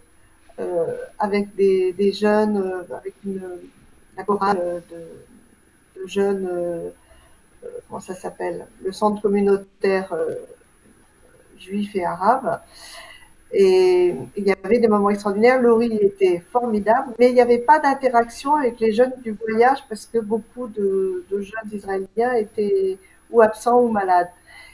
avec 1.18 1.54
des, 1.54 2.12
jeunes, 2.12 2.56
euh, 2.56 2.96
avec 2.96 3.14
une, 3.24 3.42
la 4.16 4.24
chorale 4.24 4.82
de, 4.90 6.00
de 6.00 6.06
jeunes, 6.06 6.48
euh, 6.50 6.90
comment 7.88 8.00
ça 8.00 8.14
s'appelle, 8.14 8.66
le 8.84 8.92
centre 8.92 9.20
communautaire 9.20 10.14
juif 11.58 11.94
et 11.96 12.04
arabe. 12.04 12.60
Et 13.50 14.14
il 14.36 14.46
y 14.46 14.52
avait 14.52 14.78
des 14.78 14.88
moments 14.88 15.10
extraordinaires. 15.10 15.60
Laurie 15.60 15.96
était 15.96 16.42
formidable, 16.52 17.14
mais 17.18 17.30
il 17.30 17.34
n'y 17.34 17.40
avait 17.40 17.58
pas 17.58 17.78
d'interaction 17.78 18.54
avec 18.54 18.78
les 18.78 18.92
jeunes 18.92 19.14
du 19.24 19.32
voyage 19.32 19.78
parce 19.88 20.06
que 20.06 20.18
beaucoup 20.18 20.68
de, 20.68 21.24
de 21.30 21.40
jeunes 21.40 21.70
israéliens 21.72 22.34
étaient 22.34 22.98
ou 23.30 23.40
absents 23.40 23.80
ou 23.80 23.88
malades. 23.88 24.28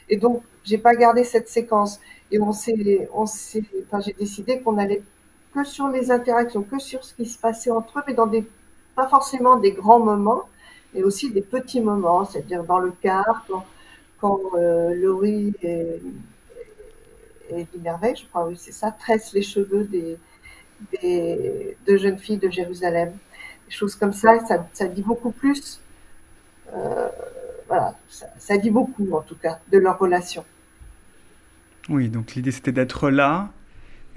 Et 0.09 0.17
donc, 0.17 0.43
j'ai 0.63 0.77
pas 0.77 0.95
gardé 0.95 1.23
cette 1.23 1.47
séquence. 1.47 1.99
Et 2.31 2.39
on 2.39 2.51
s'est, 2.51 3.07
on 3.13 3.25
s'est, 3.25 3.63
enfin, 3.85 4.01
j'ai 4.01 4.13
décidé 4.13 4.59
qu'on 4.59 4.77
allait 4.77 5.03
que 5.55 5.63
sur 5.63 5.87
les 5.87 6.11
interactions, 6.11 6.63
que 6.63 6.79
sur 6.79 7.03
ce 7.05 7.13
qui 7.13 7.25
se 7.25 7.39
passait 7.39 7.71
entre 7.71 7.99
eux, 7.99 8.03
mais 8.07 8.13
dans 8.13 8.27
des, 8.27 8.45
pas 8.95 9.07
forcément 9.07 9.55
des 9.55 9.71
grands 9.71 9.99
moments, 9.99 10.43
mais 10.93 11.01
aussi 11.01 11.31
des 11.31 11.41
petits 11.41 11.79
moments, 11.79 12.25
c'est-à-dire 12.25 12.63
dans 12.63 12.79
le 12.79 12.91
car, 13.01 13.45
quand, 13.47 13.65
quand 14.19 14.39
euh, 14.55 14.93
Laurie 14.93 15.53
et, 15.63 16.01
et 17.51 17.67
je 17.73 18.27
crois, 18.27 18.47
oui, 18.47 18.55
c'est 18.57 18.71
ça, 18.71 18.91
tresse 18.91 19.33
les 19.33 19.41
cheveux 19.41 19.85
des, 19.85 20.17
deux 21.87 21.97
jeunes 21.97 22.17
filles 22.17 22.37
de 22.37 22.49
Jérusalem. 22.49 23.13
Des 23.67 23.71
choses 23.71 23.95
comme 23.95 24.13
ça, 24.13 24.33
ça, 24.73 24.87
dit 24.87 25.01
beaucoup 25.01 25.31
plus. 25.31 25.79
Euh, 26.73 27.07
voilà, 27.67 27.95
ça, 28.09 28.27
ça 28.37 28.57
dit 28.57 28.69
beaucoup 28.69 29.11
en 29.13 29.21
tout 29.21 29.35
cas 29.35 29.59
de 29.71 29.77
leur 29.77 29.97
relation. 29.97 30.43
Oui, 31.87 32.09
donc 32.09 32.33
l'idée 32.33 32.51
c'était 32.51 32.71
d'être 32.71 33.09
là, 33.09 33.49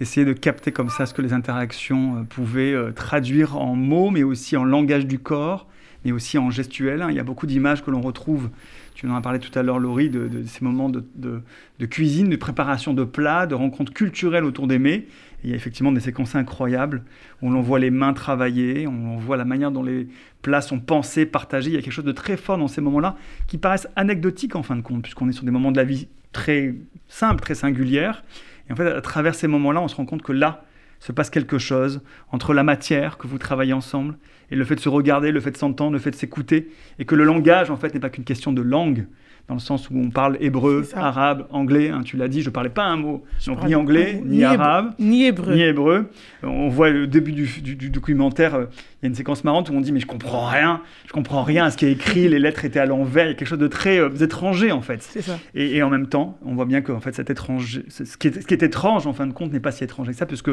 essayer 0.01 0.27
de 0.27 0.33
capter 0.33 0.73
comme 0.73 0.91
ça 0.91 1.07
ce 1.07 1.15
que 1.15 1.23
les 1.23 1.33
interactions 1.33 2.25
pouvaient 2.29 2.75
traduire 2.95 3.57
en 3.57 3.75
mots, 3.75 4.11
mais 4.11 4.23
aussi 4.23 4.57
en 4.57 4.65
langage 4.65 5.07
du 5.07 5.19
corps, 5.19 5.67
mais 6.05 6.13
aussi 6.13 6.39
en 6.39 6.51
gestuel. 6.51 7.03
Hein. 7.03 7.09
Il 7.11 7.17
y 7.17 7.21
a 7.21 7.25
beaucoup 7.25 7.47
d'images 7.47 7.85
que 7.85 7.91
l'on 7.91 8.01
retrouve 8.01 8.51
tu 8.99 9.09
en 9.09 9.15
as 9.15 9.21
parlé 9.21 9.39
tout 9.39 9.57
à 9.57 9.63
l'heure, 9.63 9.79
Laurie, 9.79 10.11
de, 10.11 10.29
ces 10.47 10.65
moments 10.65 10.91
de, 10.91 11.87
cuisine, 11.87 12.31
de 12.31 12.35
préparation 12.35 12.95
de 12.95 13.05
plats, 13.05 13.47
de 13.47 13.55
rencontres 13.55 13.93
culturelles 13.93 14.43
autour 14.43 14.67
des 14.67 14.81
mets. 14.81 15.07
il 15.45 15.51
y 15.51 15.53
a 15.53 15.57
effectivement 15.57 15.93
des 15.93 16.01
séquences 16.01 16.35
incroyables 16.35 17.05
où 17.41 17.49
l'on 17.49 17.61
voit 17.61 17.79
les 17.79 17.93
mains 17.93 18.13
travailler, 18.13 18.89
on 18.89 19.17
voit 19.19 19.37
la 19.37 19.45
manière 19.45 19.71
dont 19.71 19.85
les 19.85 20.09
plats 20.43 20.63
sont 20.63 20.81
pensés, 20.81 21.27
partagés. 21.27 21.71
Il 21.71 21.75
y 21.75 21.79
a 21.79 21.81
quelque 21.81 21.93
chose 21.93 22.05
de 22.05 22.11
très 22.11 22.37
fort 22.37 22.59
dans 22.59 22.67
ces 22.67 22.81
moments-là 22.81 23.17
qui 23.47 23.57
paraissent 23.57 23.87
anecdotiques 23.95 24.57
en 24.57 24.65
fin 24.65 24.75
de 24.75 24.83
compte, 24.83 25.03
puisqu'on 25.03 25.29
est 25.29 25.33
sur 25.33 25.45
des 25.45 25.53
moments 25.53 25.71
de 25.71 25.77
la 25.77 25.85
vie 25.85 26.09
très 26.33 26.75
simples, 27.07 27.41
très 27.41 27.55
singulières. 27.55 28.25
Et 28.68 28.72
en 28.72 28.76
fait, 28.76 28.87
à 28.87 29.00
travers 29.00 29.35
ces 29.35 29.48
moments-là, 29.48 29.81
on 29.81 29.88
se 29.88 29.96
rend 29.96 30.07
compte 30.07 30.22
que 30.22 30.33
là 30.33 30.64
se 31.00 31.12
passe 31.12 31.31
quelque 31.31 31.59
chose 31.59 32.02
entre 32.33 32.54
la 32.54 32.64
matière 32.64 33.18
que 33.18 33.26
vous 33.26 33.38
travaillez 33.38 33.72
ensemble 33.72 34.16
et 34.50 34.57
le 34.57 34.64
fait 34.64 34.74
de 34.74 34.81
se 34.81 34.88
regarder, 34.88 35.31
le 35.31 35.40
fait 35.40 35.52
de 35.52 35.57
s'entendre, 35.57 35.92
le 35.92 35.98
fait 35.98 36.11
de 36.11 36.16
s'écouter, 36.16 36.70
et 36.98 37.04
que 37.04 37.14
le 37.14 37.24
langage, 37.24 37.70
en 37.70 37.76
fait, 37.76 37.94
n'est 37.94 38.00
pas 38.00 38.11
qu'une 38.11 38.24
question 38.24 38.52
de 38.52 38.62
langue, 38.62 39.07
dans 39.49 39.55
le 39.55 39.61
sens 39.61 39.89
où 39.89 39.99
on 39.99 40.11
parle 40.11 40.37
hébreu, 40.41 40.87
arabe, 40.95 41.47
anglais. 41.51 41.89
Hein, 41.89 42.03
tu 42.05 42.19
l'as 42.19 42.29
dit, 42.29 42.43
je 42.43 42.51
parlais 42.51 42.69
pas 42.69 42.85
un 42.85 42.97
mot. 42.97 43.25
Donc 43.47 43.65
ni 43.65 43.75
anglais, 43.75 44.23
ni, 44.23 44.45
arabe, 44.45 44.93
ni 44.99 45.25
hébreu. 45.25 45.55
Ni 45.55 45.63
hébreu. 45.63 46.11
On 46.43 46.69
voit 46.69 46.91
le 46.91 47.07
début 47.07 47.33
du, 47.33 47.91
documentaire, 47.91 48.55
euh, 48.55 48.65
il 49.01 49.05
y 49.05 49.07
a 49.07 49.09
une 49.09 49.15
séquence 49.15 49.45
marrante 49.45 49.71
où 49.71 49.73
on 49.73 49.81
dit 49.81 49.91
mais 49.91 50.01
je 50.01 50.07
comprends 50.07 50.47
rien, 50.47 50.83
je 51.07 51.13
comprends 51.13 51.43
rien 51.43 51.65
à 51.65 51.71
ce 51.71 51.79
qui 51.79 51.87
est 51.87 51.93
écrit, 51.93 52.29
les 52.29 52.39
lettres 52.39 52.67
étaient 52.67 52.79
à 52.79 52.85
l'envers, 52.85 53.25
il 53.25 53.29
y 53.29 53.33
a 53.33 53.35
quelque 53.35 53.49
chose 53.49 53.59
de 53.59 53.69
très 53.69 53.99
euh, 53.99 54.11
étranger 54.21 54.71
en 54.71 54.83
fait. 54.83 55.03
C'est 55.03 55.23
ça. 55.23 55.39
Et, 55.55 55.83
en 55.83 55.89
même 55.89 56.09
temps, 56.09 56.39
on 56.45 56.55
voit 56.55 56.67
bien 56.67 56.83
que 56.83 56.93
en 56.93 57.01
fait 57.01 57.15
cet 57.15 57.31
étrange, 57.31 57.81
ce 57.89 58.17
qui, 58.19 58.29
est, 58.29 58.43
ce 58.43 58.47
qui 58.47 58.53
est 58.53 58.63
étrange 58.63 59.07
en 59.07 59.15
fin 59.15 59.27
de 59.27 59.33
compte 59.33 59.53
n'est 59.53 59.61
pas 59.61 59.73
si 59.73 59.83
étrange 59.83 60.09
que 60.09 60.13
ça, 60.13 60.27
puisque 60.27 60.51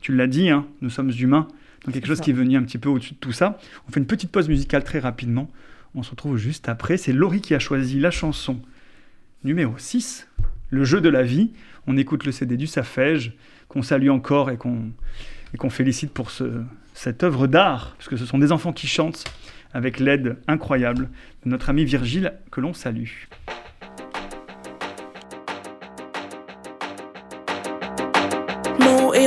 tu 0.00 0.14
l'as 0.14 0.28
dit, 0.28 0.50
hein, 0.50 0.66
nous 0.82 0.90
sommes 0.90 1.10
humains. 1.10 1.48
Donc 1.84 1.94
quelque 1.94 2.06
chose 2.06 2.20
qui 2.20 2.30
est 2.30 2.34
venu 2.34 2.56
un 2.56 2.62
petit 2.62 2.78
peu 2.78 2.88
au-dessus 2.88 3.14
de 3.14 3.18
tout 3.18 3.32
ça. 3.32 3.58
On 3.88 3.92
fait 3.92 4.00
une 4.00 4.06
petite 4.06 4.30
pause 4.30 4.48
musicale 4.48 4.84
très 4.84 4.98
rapidement. 4.98 5.48
On 5.98 6.02
se 6.02 6.10
retrouve 6.10 6.36
juste 6.36 6.68
après. 6.68 6.98
C'est 6.98 7.14
Laurie 7.14 7.40
qui 7.40 7.54
a 7.54 7.58
choisi 7.58 7.98
la 7.98 8.10
chanson 8.10 8.60
numéro 9.44 9.78
6, 9.78 10.28
Le 10.68 10.84
jeu 10.84 11.00
de 11.00 11.08
la 11.08 11.22
vie. 11.22 11.52
On 11.86 11.96
écoute 11.96 12.26
le 12.26 12.32
CD 12.32 12.58
du 12.58 12.66
Safège, 12.66 13.32
qu'on 13.68 13.80
salue 13.80 14.10
encore 14.10 14.50
et 14.50 14.58
qu'on 14.58 15.70
félicite 15.70 16.12
pour 16.12 16.30
ce, 16.30 16.62
cette 16.92 17.22
œuvre 17.22 17.46
d'art, 17.46 17.94
puisque 17.96 18.18
ce 18.18 18.26
sont 18.26 18.38
des 18.38 18.52
enfants 18.52 18.74
qui 18.74 18.86
chantent 18.86 19.24
avec 19.72 19.98
l'aide 19.98 20.36
incroyable 20.46 21.08
de 21.44 21.50
notre 21.50 21.70
ami 21.70 21.86
Virgile, 21.86 22.34
que 22.50 22.60
l'on 22.60 22.74
salue. 22.74 23.08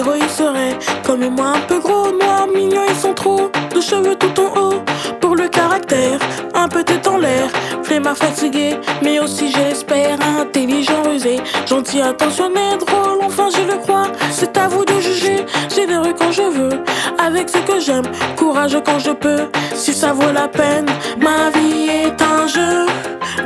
Mon 0.10 0.16
héros 0.16 0.24
il 0.24 0.30
serait 0.30 0.80
comme 1.06 1.28
moi 1.36 1.54
un 1.56 1.60
peu 1.68 1.80
gros, 1.80 2.12
noir, 2.12 2.48
mignon 2.48 2.82
et 2.90 2.96
sans 2.96 3.14
trop 3.14 3.52
de 3.76 3.80
cheveux 3.80 4.16
tout 4.16 4.42
en 4.42 4.60
haut. 4.60 4.84
Pour 5.22 5.36
le 5.36 5.48
caractère, 5.48 6.20
un 6.56 6.68
peu 6.68 6.84
tête 6.84 7.06
en 7.08 7.18
l'air, 7.18 7.48
flemmard 7.84 8.18
fatigué, 8.18 8.78
mais 9.04 9.20
aussi 9.20 9.52
j'espère 9.52 10.18
intelligent, 10.40 11.04
rusé, 11.04 11.40
gentil, 11.68 12.02
attentionné, 12.02 12.78
drôle, 12.80 13.20
enfin 13.24 13.50
je 13.56 13.62
le 13.72 13.78
crois. 13.78 14.08
C'est 14.32 14.58
à 14.58 14.68
vous 14.68 14.84
de 14.84 15.00
juger, 15.00 15.46
généreux 15.76 16.16
quand 16.18 16.32
je 16.32 16.42
veux, 16.42 16.84
avec 17.20 17.50
ce 17.50 17.60
que 17.60 17.80
j'aime, 17.80 18.10
courageux 18.36 18.82
quand 18.84 19.00
je 19.00 19.12
peux. 19.12 19.48
Si 19.76 19.94
ça 19.94 20.14
vaut 20.14 20.32
la 20.32 20.48
peine, 20.48 20.88
ma 21.20 21.52
vie 21.52 21.88
est 21.88 22.22
un 22.22 22.48
jeu 22.48 22.88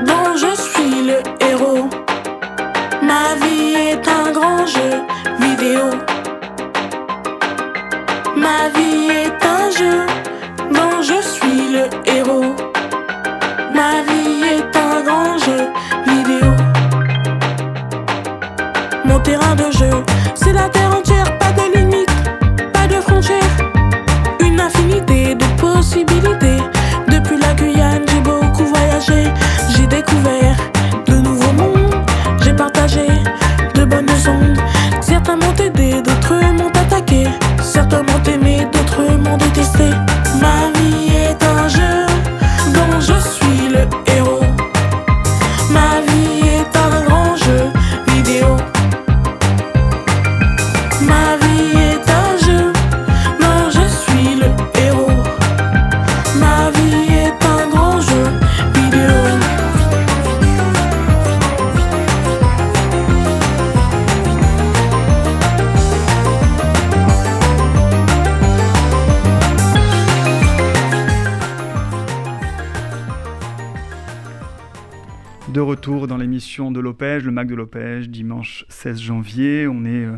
dont 0.05 0.37
je 0.37 0.55
suis 0.55 1.07
le 1.07 1.19
héros. 1.45 1.89
Ma 3.01 3.35
vie 3.45 3.73
est 3.73 4.07
un 4.07 4.31
grand 4.31 4.65
jeu 4.65 5.01
vidéo. 5.39 6.12
Ma 8.43 8.67
vie 8.75 9.07
est 9.09 9.45
un 9.45 9.71
jeu 9.71 10.05
dont 10.69 11.01
je 11.01 11.21
suis 11.21 11.71
le 11.71 11.85
héros. 12.05 12.53
Ma 13.73 14.01
vie 14.07 14.43
est 14.55 14.75
un 14.75 15.01
grand 15.07 15.37
jeu 15.37 15.61
vidéo. 16.05 16.51
Mon 19.05 19.19
terrain 19.21 19.55
de 19.55 19.71
jeu, 19.71 19.91
c'est 20.35 20.51
la 20.51 20.67
terre 20.67 20.93
entière, 20.93 21.37
pas 21.37 21.53
de 21.53 21.77
limite, 21.77 22.12
l'Opège, 76.83 77.23
le 77.23 77.31
Mac 77.31 77.47
de 77.47 77.55
l'Opège, 77.55 78.09
dimanche 78.09 78.65
16 78.69 78.99
janvier. 78.99 79.67
On 79.67 79.85
est 79.85 80.05
euh, 80.05 80.17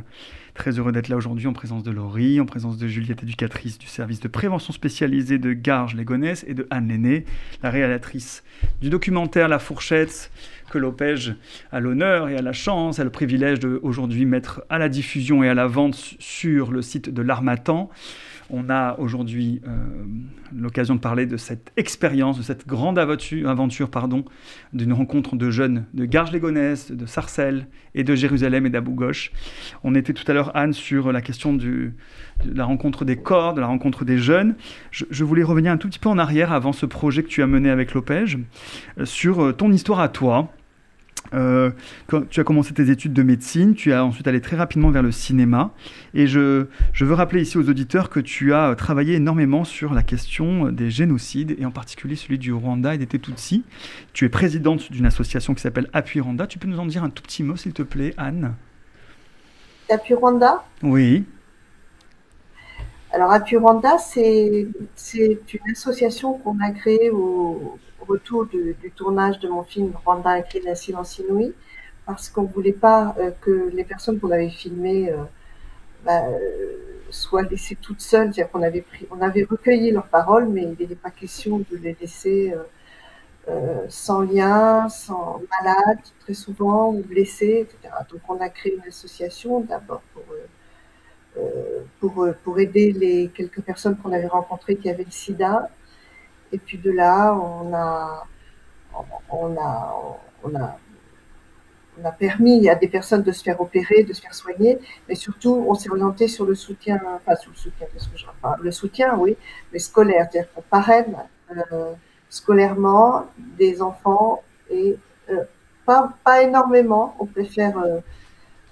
très 0.55 0.79
heureux 0.79 0.91
d'être 0.91 1.09
là 1.09 1.15
aujourd'hui 1.15 1.47
en 1.47 1.53
présence 1.53 1.83
de 1.83 1.91
Laurie, 1.91 2.41
en 2.41 2.45
présence 2.45 2.77
de 2.77 2.87
Juliette, 2.87 3.23
éducatrice 3.23 3.77
du 3.77 3.85
service 3.85 4.19
de 4.19 4.27
prévention 4.27 4.73
spécialisée 4.73 5.37
de 5.37 5.53
Garges-les-Gonesse, 5.53 6.43
et 6.47 6.53
de 6.53 6.67
Anne 6.71 6.87
Lenné, 6.87 7.25
la 7.61 7.69
réalisatrice 7.69 8.43
du 8.81 8.89
documentaire 8.89 9.47
La 9.47 9.59
Fourchette, 9.59 10.31
que 10.71 10.79
l'Opège 10.79 11.35
a 11.71 11.79
l'honneur 11.79 12.29
et 12.29 12.35
a 12.35 12.41
la 12.41 12.53
chance, 12.53 12.99
a 12.99 13.03
le 13.03 13.11
privilège 13.11 13.59
de 13.59 13.79
aujourd'hui 13.83 14.25
mettre 14.25 14.63
à 14.69 14.79
la 14.79 14.89
diffusion 14.89 15.43
et 15.43 15.49
à 15.49 15.53
la 15.53 15.67
vente 15.67 16.15
sur 16.19 16.71
le 16.71 16.81
site 16.81 17.13
de 17.13 17.21
l'Armatan. 17.21 17.89
On 18.49 18.69
a 18.69 18.95
aujourd'hui 18.99 19.61
euh, 19.67 19.71
l'occasion 20.55 20.95
de 20.95 20.99
parler 20.99 21.25
de 21.25 21.37
cette 21.37 21.71
expérience, 21.77 22.37
de 22.37 22.43
cette 22.43 22.67
grande 22.67 22.99
aventure, 22.99 23.49
aventure 23.49 23.89
pardon, 23.89 24.23
d'une 24.73 24.93
rencontre 24.93 25.35
de 25.35 25.49
jeunes 25.49 25.85
de 25.93 26.05
Garges-les-Gonesse, 26.05 26.91
de 26.91 27.05
Sarcelles 27.05 27.67
et 27.95 28.03
de 28.03 28.13
Jérusalem 28.13 28.65
et 28.65 28.69
d'Abou 28.69 28.93
Ghosh. 28.93 29.31
On 29.83 29.95
était 29.95 30.13
tout 30.13 30.29
à 30.29 30.33
l'heure, 30.33 30.55
Anne, 30.55 30.73
sur 30.73 31.11
la 31.11 31.21
question 31.21 31.53
de 31.53 31.91
la 32.45 32.65
rencontre 32.65 33.03
des 33.03 33.17
corps, 33.17 33.55
de 33.55 33.61
la 33.61 33.67
rencontre 33.67 34.05
des 34.05 34.19
jeunes. 34.19 34.55
Je, 34.91 35.05
je, 35.09 35.23
voulais 35.23 35.43
revenir 35.43 35.71
un 35.71 35.77
tout 35.77 35.87
petit 35.87 35.99
peu 35.99 36.09
en 36.09 36.17
arrière 36.17 36.51
avant 36.51 36.73
ce 36.73 36.85
projet 36.85 37.23
que 37.23 37.29
tu 37.29 37.41
as 37.41 37.47
mené 37.47 37.69
avec 37.69 37.93
l'Opège, 37.93 38.37
euh, 38.99 39.05
sur 39.05 39.43
euh, 39.43 39.53
ton 39.53 39.71
histoire 39.71 39.99
à 39.99 40.09
toi. 40.09 40.51
Euh, 41.33 41.71
quand 42.07 42.29
tu 42.29 42.39
as 42.39 42.43
commencé 42.43 42.73
tes 42.73 42.89
études 42.89 43.13
de 43.13 43.23
médecine, 43.23 43.73
tu 43.73 43.91
as 43.93 44.05
ensuite 44.05 44.27
allé 44.27 44.41
très 44.41 44.55
rapidement 44.55 44.91
vers 44.91 45.03
le 45.03 45.11
cinéma. 45.11 45.71
Et 46.13 46.27
je, 46.27 46.67
je, 46.93 47.05
veux 47.05 47.13
rappeler 47.13 47.41
ici 47.41 47.57
aux 47.57 47.67
auditeurs 47.69 48.09
que 48.09 48.19
tu 48.19 48.53
as 48.53 48.75
travaillé 48.75 49.15
énormément 49.15 49.63
sur 49.63 49.93
la 49.93 50.03
question 50.03 50.71
des 50.71 50.89
génocides, 50.89 51.55
et 51.59 51.65
en 51.65 51.71
particulier 51.71 52.15
celui 52.15 52.37
du 52.37 52.53
Rwanda 52.53 52.93
et 52.93 52.97
des 52.97 53.07
Tutsis. 53.07 53.63
Tu 54.13 54.25
es 54.25 54.29
présidente 54.29 54.91
d'une 54.91 55.05
association 55.05 55.53
qui 55.53 55.61
s'appelle 55.61 55.89
Appui 55.93 56.19
Rwanda. 56.19 56.47
Tu 56.47 56.59
peux 56.59 56.67
nous 56.67 56.79
en 56.79 56.85
dire 56.85 57.03
un 57.03 57.09
tout 57.09 57.23
petit 57.23 57.43
mot, 57.43 57.55
s'il 57.55 57.73
te 57.73 57.83
plaît, 57.83 58.13
Anne? 58.17 58.53
Appui 59.89 60.13
Rwanda? 60.13 60.63
Oui. 60.83 61.25
Alors, 63.11 63.31
Appui 63.31 63.57
Rwanda, 63.57 63.97
c'est 63.97 64.67
une 65.07 65.71
association 65.71 66.33
qu'on 66.33 66.59
a 66.59 66.71
créée 66.71 67.09
au, 67.09 67.79
retour 68.07 68.45
du, 68.45 68.75
tournage 68.95 69.39
de 69.39 69.47
mon 69.47 69.63
film 69.63 69.93
Rwanda 70.03 70.39
écrit 70.39 70.61
d'un 70.61 70.75
silence 70.75 71.19
inouï, 71.19 71.53
parce 72.05 72.29
qu'on 72.29 72.43
ne 72.43 72.47
voulait 72.47 72.71
pas 72.71 73.15
euh, 73.19 73.31
que 73.41 73.69
les 73.73 73.83
personnes 73.83 74.19
qu'on 74.19 74.31
avait 74.31 74.49
filmées 74.49 75.11
euh, 75.11 75.17
bah, 76.05 76.23
soient 77.09 77.43
laissées 77.43 77.77
toutes 77.81 78.01
seules. 78.01 78.33
C'est-à-dire 78.33 78.51
qu'on 78.51 78.61
avait, 78.61 78.81
pris, 78.81 79.07
on 79.11 79.21
avait 79.21 79.43
recueilli 79.43 79.91
leurs 79.91 80.07
paroles, 80.07 80.47
mais 80.47 80.63
il 80.63 80.69
n'était 80.69 80.95
pas 80.95 81.09
question 81.11 81.59
de 81.59 81.77
les 81.77 81.95
laisser 81.99 82.53
euh, 82.53 82.63
euh, 83.49 83.85
sans 83.89 84.21
lien, 84.21 84.89
sans 84.89 85.41
malade, 85.59 85.99
très 86.19 86.33
souvent, 86.33 86.89
ou 86.89 87.01
blessés, 87.03 87.67
etc. 87.67 87.93
Donc 88.11 88.21
on 88.29 88.39
a 88.39 88.49
créé 88.49 88.75
une 88.75 88.87
association 88.87 89.61
d'abord 89.61 90.01
pour, 91.99 92.25
pour 92.43 92.59
aider 92.59 92.93
les 92.93 93.27
quelques 93.27 93.61
personnes 93.61 93.97
qu'on 93.97 94.13
avait 94.13 94.27
rencontrées 94.27 94.77
qui 94.77 94.89
avaient 94.89 95.03
le 95.03 95.11
sida. 95.11 95.69
Et 96.51 96.57
puis 96.57 96.77
de 96.77 96.91
là, 96.91 97.33
on 97.33 97.73
a, 97.73 98.27
on 99.29 99.57
a, 99.57 99.95
on 100.43 100.55
a, 102.03 102.11
permis 102.11 102.69
à 102.69 102.75
des 102.75 102.87
personnes 102.87 103.23
de 103.23 103.31
se 103.31 103.43
faire 103.43 103.59
opérer, 103.59 104.03
de 104.03 104.13
se 104.13 104.21
faire 104.21 104.33
soigner, 104.33 104.79
mais 105.07 105.15
surtout, 105.15 105.65
on 105.67 105.73
s'est 105.73 105.89
orienté 105.89 106.27
sur 106.27 106.45
le 106.45 106.55
soutien, 106.55 107.01
enfin, 107.15 107.35
sur 107.35 107.51
le 107.51 107.57
soutien, 107.57 107.87
qu'est-ce 107.91 108.09
que 108.09 108.17
je 108.17 108.25
enfin, 108.27 108.55
Le 108.61 108.71
soutien, 108.71 109.17
oui, 109.17 109.35
mais 109.71 109.79
scolaire, 109.79 110.27
c'est-à-dire 110.31 110.51
qu'on 110.53 110.61
parraine 110.61 111.15
euh, 111.71 111.93
scolairement 112.29 113.27
des 113.37 113.81
enfants 113.81 114.43
et 114.69 114.97
euh, 115.29 115.43
pas, 115.85 116.13
pas 116.23 116.41
énormément, 116.41 117.15
on 117.19 117.25
préfère 117.25 117.77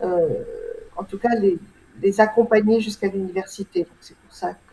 euh, 0.02 0.44
en 0.96 1.04
tout 1.04 1.18
cas 1.18 1.36
les, 1.36 1.58
les 2.02 2.22
accompagner 2.22 2.80
jusqu'à 2.82 3.08
l'université. 3.08 3.82
Donc 3.82 3.98
c'est 4.00 4.18
pour 4.18 4.34
ça 4.34 4.54
que. 4.54 4.73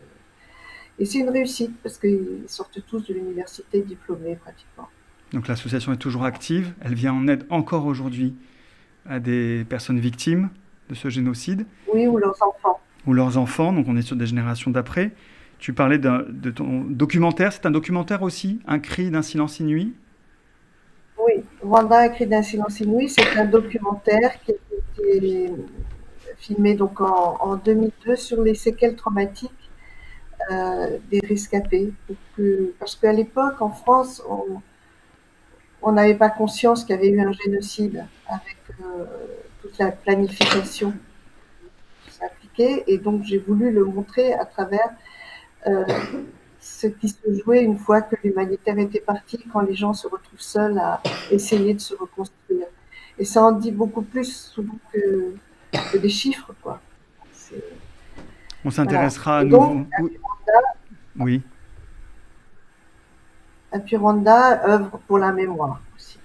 Et 1.00 1.06
c'est 1.06 1.18
une 1.18 1.30
réussite 1.30 1.72
parce 1.82 1.96
qu'ils 1.98 2.44
sortent 2.46 2.78
tous 2.86 3.06
de 3.06 3.14
l'université 3.14 3.80
diplômés 3.80 4.36
pratiquement. 4.36 4.86
Donc 5.32 5.48
l'association 5.48 5.94
est 5.94 5.96
toujours 5.96 6.24
active, 6.24 6.74
elle 6.82 6.94
vient 6.94 7.14
en 7.14 7.26
aide 7.26 7.46
encore 7.48 7.86
aujourd'hui 7.86 8.34
à 9.06 9.18
des 9.18 9.64
personnes 9.68 9.98
victimes 9.98 10.50
de 10.90 10.94
ce 10.94 11.08
génocide. 11.08 11.64
Oui, 11.92 12.06
ou 12.06 12.18
leurs 12.18 12.36
enfants. 12.42 12.80
Ou 13.06 13.14
leurs 13.14 13.38
enfants, 13.38 13.72
donc 13.72 13.86
on 13.88 13.96
est 13.96 14.02
sur 14.02 14.16
des 14.16 14.26
générations 14.26 14.70
d'après. 14.70 15.12
Tu 15.58 15.72
parlais 15.72 15.98
de 15.98 16.50
ton 16.50 16.80
documentaire, 16.82 17.52
c'est 17.52 17.64
un 17.64 17.70
documentaire 17.70 18.22
aussi, 18.22 18.60
Un 18.66 18.78
cri 18.78 19.10
d'un 19.10 19.22
silence 19.22 19.58
inouï? 19.60 19.94
Oui, 21.18 21.44
Rwanda, 21.62 22.00
Un 22.00 22.08
cri 22.10 22.26
d'un 22.26 22.42
silence 22.42 22.80
inouï, 22.80 23.08
c'est 23.08 23.38
un 23.38 23.46
documentaire 23.46 24.38
qui 24.44 24.52
a 24.52 25.14
été 25.14 25.52
filmé 26.38 26.74
donc 26.74 27.00
en, 27.00 27.36
en 27.40 27.56
2002 27.56 28.16
sur 28.16 28.42
les 28.42 28.54
séquelles 28.54 28.96
traumatiques 28.96 29.50
euh, 30.50 30.98
des 31.10 31.20
rescapés. 31.20 31.92
Que, 32.36 32.74
parce 32.78 32.96
qu'à 32.96 33.12
l'époque, 33.12 33.60
en 33.60 33.70
France, 33.70 34.22
on, 35.82 35.92
n'avait 35.92 36.14
pas 36.14 36.30
conscience 36.30 36.84
qu'il 36.84 36.96
y 36.96 36.98
avait 36.98 37.08
eu 37.08 37.20
un 37.20 37.32
génocide 37.32 38.04
avec 38.26 38.58
euh, 38.80 39.04
toute 39.62 39.78
la 39.78 39.92
planification 39.92 40.92
qui 42.04 42.12
s'appliquait. 42.12 42.84
Et 42.86 42.98
donc, 42.98 43.24
j'ai 43.24 43.38
voulu 43.38 43.70
le 43.70 43.84
montrer 43.84 44.34
à 44.34 44.44
travers 44.44 44.90
euh, 45.66 45.84
ce 46.60 46.86
qui 46.86 47.08
se 47.08 47.42
jouait 47.42 47.62
une 47.62 47.78
fois 47.78 48.02
que 48.02 48.16
l'humanitaire 48.22 48.78
était 48.78 49.00
parti, 49.00 49.38
quand 49.52 49.60
les 49.60 49.74
gens 49.74 49.94
se 49.94 50.06
retrouvent 50.06 50.40
seuls 50.40 50.78
à 50.78 51.02
essayer 51.30 51.74
de 51.74 51.80
se 51.80 51.94
reconstruire. 51.94 52.66
Et 53.18 53.24
ça 53.24 53.42
en 53.42 53.52
dit 53.52 53.70
beaucoup 53.70 54.02
plus 54.02 54.32
souvent 54.36 54.78
que, 54.92 55.34
que 55.92 55.98
des 55.98 56.08
chiffres, 56.08 56.54
quoi. 56.62 56.80
On 58.64 58.70
s'intéressera 58.70 59.44
voilà. 59.44 59.64
à 59.64 59.68
nouveau. 59.68 59.86
Oui. 60.00 60.18
Appui 63.72 63.96
Rwanda 63.96 64.66
œuvre 64.66 65.00
pour 65.06 65.18
la 65.18 65.32
mémoire 65.32 65.80
aussi 65.96 66.18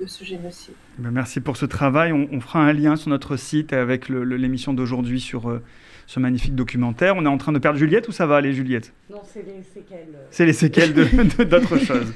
de 0.00 0.06
ce 0.06 0.24
génocide. 0.24 0.74
Ben 0.98 1.10
merci 1.10 1.40
pour 1.40 1.56
ce 1.56 1.66
travail. 1.66 2.12
On, 2.12 2.28
on, 2.30 2.40
fera 2.40 2.60
un 2.60 2.72
lien 2.72 2.96
sur 2.96 3.10
notre 3.10 3.36
site 3.36 3.72
avec 3.72 4.08
l'émission 4.08 4.72
d'aujourd'hui 4.74 5.20
sur 5.20 5.50
euh, 5.50 5.62
ce 6.06 6.20
magnifique 6.20 6.54
documentaire. 6.54 7.16
On 7.16 7.24
est 7.24 7.28
en 7.28 7.38
train 7.38 7.52
de 7.52 7.58
perdre 7.58 7.78
Juliette 7.78 8.08
ou 8.08 8.12
ça 8.12 8.26
va 8.26 8.36
aller, 8.36 8.52
Juliette? 8.52 8.92
Non, 9.10 9.22
c'est 9.24 9.42
les 9.42 9.62
séquelles. 9.62 10.14
C'est 10.30 10.46
les 10.46 10.52
séquelles 10.52 10.94
d'autres 11.48 11.78
choses. 11.78 12.14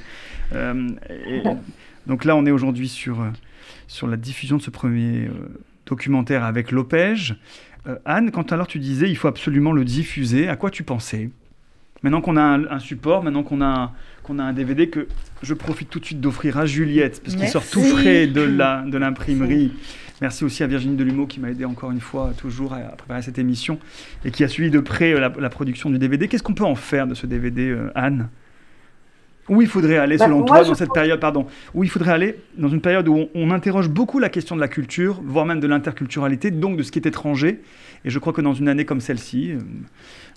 Euh, 0.53 0.89
et, 1.09 1.43
donc 2.07 2.25
là, 2.25 2.35
on 2.35 2.45
est 2.45 2.51
aujourd'hui 2.51 2.89
sur, 2.89 3.21
euh, 3.21 3.29
sur 3.87 4.07
la 4.07 4.17
diffusion 4.17 4.57
de 4.57 4.61
ce 4.61 4.69
premier 4.69 5.27
euh, 5.27 5.31
documentaire 5.85 6.43
avec 6.43 6.71
Lopège. 6.71 7.35
Euh, 7.87 7.97
Anne, 8.05 8.31
quand 8.31 8.51
alors 8.51 8.67
tu 8.67 8.79
disais 8.79 9.09
il 9.09 9.15
faut 9.15 9.27
absolument 9.27 9.71
le 9.71 9.85
diffuser, 9.85 10.47
à 10.47 10.55
quoi 10.55 10.69
tu 10.69 10.83
pensais? 10.83 11.29
Maintenant 12.03 12.21
qu'on 12.21 12.35
a 12.37 12.41
un, 12.41 12.65
un, 12.69 12.79
support, 12.79 13.23
maintenant 13.23 13.43
qu'on 13.43 13.61
a, 13.61 13.93
qu'on 14.23 14.37
a 14.37 14.43
un 14.43 14.53
DVD 14.53 14.89
que 14.89 15.07
je 15.41 15.53
profite 15.53 15.89
tout 15.89 15.99
de 15.99 16.05
suite 16.05 16.19
d'offrir 16.19 16.57
à 16.57 16.65
Juliette, 16.65 17.21
parce 17.23 17.35
qu'il 17.35 17.47
sort 17.47 17.65
tout 17.67 17.81
frais 17.81 18.27
de 18.27 18.97
l'imprimerie. 18.97 19.71
Merci 20.21 20.45
aussi 20.45 20.63
à 20.63 20.67
Virginie 20.67 20.95
Delumeau 20.95 21.27
qui 21.27 21.39
m'a 21.39 21.49
aidé 21.49 21.65
encore 21.65 21.91
une 21.91 21.99
fois 21.99 22.31
toujours 22.37 22.73
à, 22.73 22.77
à, 22.77 22.95
préparer 22.95 23.21
cette 23.21 23.39
émission 23.39 23.79
et 24.23 24.31
qui 24.31 24.43
a 24.43 24.47
suivi 24.47 24.69
de 24.69 24.79
près 24.79 25.11
la, 25.19 25.33
la 25.37 25.49
production 25.49 25.89
du 25.89 25.97
DVD. 25.97 26.27
Qu'est-ce 26.27 26.43
qu'on 26.43 26.53
peut 26.53 26.63
en 26.63 26.75
faire 26.75 27.07
de 27.07 27.13
ce 27.13 27.25
DVD, 27.25 27.69
euh, 27.69 27.91
Anne? 27.95 28.29
Où 29.49 29.61
il 29.61 29.67
faudrait 29.67 29.97
aller, 29.97 30.17
bah, 30.17 30.25
selon 30.25 30.39
moi, 30.39 30.47
toi, 30.47 30.63
dans 30.63 30.73
cette 30.73 30.93
période, 30.93 31.19
pardon, 31.19 31.47
où 31.73 31.83
il 31.83 31.89
faudrait 31.89 32.13
aller 32.13 32.39
dans 32.57 32.69
une 32.69 32.81
période 32.81 33.07
où 33.07 33.15
on, 33.15 33.29
on, 33.35 33.51
interroge 33.51 33.89
beaucoup 33.89 34.19
la 34.19 34.29
question 34.29 34.55
de 34.55 34.61
la 34.61 34.67
culture, 34.67 35.21
voire 35.23 35.45
même 35.45 35.59
de 35.59 35.67
l'interculturalité, 35.67 36.51
donc 36.51 36.77
de 36.77 36.83
ce 36.83 36.91
qui 36.91 36.99
est 36.99 37.05
étranger. 37.05 37.61
Et 38.05 38.09
je 38.09 38.19
crois 38.19 38.33
que 38.33 38.41
dans 38.41 38.53
une 38.53 38.67
année 38.67 38.85
comme 38.85 39.01
celle-ci, 39.01 39.51
euh, 39.51 39.59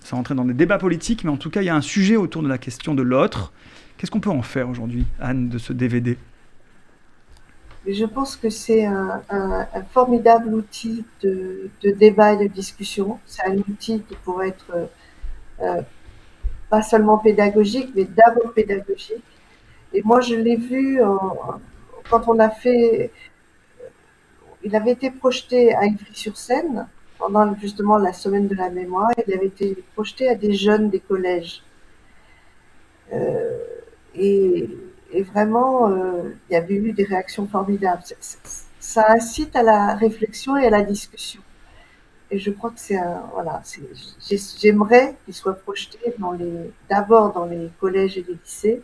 sans 0.03 0.17
rentrer 0.17 0.35
dans 0.35 0.45
des 0.45 0.53
débats 0.53 0.77
politiques, 0.77 1.23
mais 1.23 1.31
en 1.31 1.37
tout 1.37 1.49
cas, 1.49 1.61
il 1.61 1.65
y 1.65 1.69
a 1.69 1.75
un 1.75 1.81
sujet 1.81 2.15
autour 2.15 2.43
de 2.43 2.49
la 2.49 2.57
question 2.57 2.93
de 2.93 3.01
l'autre. 3.01 3.53
Qu'est-ce 3.97 4.11
qu'on 4.11 4.19
peut 4.19 4.29
en 4.29 4.41
faire 4.41 4.69
aujourd'hui, 4.69 5.05
Anne, 5.19 5.49
de 5.49 5.57
ce 5.57 5.73
DVD 5.73 6.17
Je 7.87 8.05
pense 8.05 8.35
que 8.35 8.49
c'est 8.49 8.85
un, 8.85 9.21
un, 9.29 9.67
un, 9.73 9.83
formidable 9.91 10.53
outil 10.53 11.03
de, 11.23 11.69
de, 11.81 11.91
débat 11.91 12.33
et 12.33 12.47
de 12.47 12.53
discussion. 12.53 13.19
C'est 13.25 13.45
un 13.45 13.55
outil 13.55 14.01
qui 14.07 14.15
pourrait 14.23 14.49
être 14.49 14.89
euh, 15.61 15.81
pas 16.69 16.81
seulement 16.81 17.17
pédagogique, 17.17 17.91
mais 17.95 18.05
d'abord 18.05 18.53
pédagogique. 18.53 19.23
Et 19.93 20.01
moi, 20.03 20.21
je 20.21 20.35
l'ai 20.35 20.57
vu 20.57 21.01
en, 21.03 21.59
quand 22.09 22.27
on 22.27 22.39
a 22.39 22.49
fait. 22.49 23.11
Il 24.63 24.75
avait 24.75 24.91
été 24.91 25.11
projeté 25.11 25.73
à 25.73 25.85
Ivry-sur-Seine 25.85 26.87
pendant 27.17 27.55
justement 27.55 27.97
la 27.97 28.13
semaine 28.13 28.47
de 28.47 28.55
la 28.55 28.69
mémoire. 28.69 29.11
Il 29.27 29.33
avait 29.33 29.47
été 29.47 29.83
projeté 29.93 30.27
à 30.29 30.35
des 30.35 30.53
jeunes 30.53 30.89
des 30.89 30.99
collèges. 30.99 31.63
Euh, 33.13 33.59
et, 34.15 34.69
et, 35.13 35.23
vraiment, 35.23 35.89
euh, 35.89 36.35
il 36.49 36.53
y 36.53 36.55
avait 36.55 36.75
eu 36.75 36.91
des 36.91 37.05
réactions 37.05 37.47
formidables. 37.47 38.03
Ça 38.79 39.11
incite 39.11 39.55
à 39.55 39.63
la 39.63 39.95
réflexion 39.95 40.57
et 40.57 40.67
à 40.67 40.69
la 40.69 40.81
discussion. 40.81 41.41
Et 42.29 42.39
je 42.39 42.51
crois 42.51 42.71
que 42.71 42.79
c'est 42.79 42.97
un, 42.97 43.23
voilà, 43.33 43.61
j'aimerais 44.59 45.15
qu'il 45.23 45.33
soit 45.33 45.53
projeté 45.53 45.97
dans 46.19 46.33
les, 46.33 46.71
d'abord 46.89 47.31
dans 47.31 47.45
les 47.45 47.69
collèges 47.79 48.17
et 48.17 48.25
les 48.27 48.33
lycées, 48.33 48.81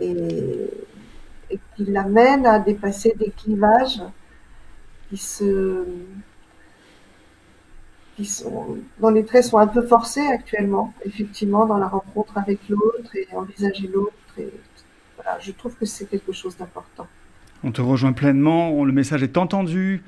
et, 0.00 0.70
qu'il 1.76 1.96
amène 1.96 2.46
à 2.46 2.58
dépasser 2.60 3.12
des 3.18 3.30
clivages 3.30 4.00
qui 5.08 5.16
se, 5.16 5.84
qui 8.16 8.24
sont, 8.24 8.78
dont 9.00 9.10
les 9.10 9.24
traits 9.24 9.44
sont 9.44 9.58
un 9.58 9.66
peu 9.66 9.82
forcés 9.82 10.26
actuellement, 10.26 10.94
effectivement, 11.04 11.66
dans 11.66 11.78
la 11.78 11.88
rencontre 11.88 12.38
avec 12.38 12.68
l'autre 12.68 13.14
et 13.16 13.26
envisager 13.34 13.88
l'autre. 13.88 14.12
Et, 14.38 14.52
voilà, 15.16 15.38
je 15.40 15.52
trouve 15.52 15.74
que 15.74 15.86
c'est 15.86 16.06
quelque 16.06 16.32
chose 16.32 16.56
d'important. 16.56 17.08
On 17.62 17.72
te 17.72 17.82
rejoint 17.82 18.12
pleinement, 18.12 18.84
le 18.84 18.92
message 18.92 19.22
est 19.22 19.36
entendu. 19.36 20.02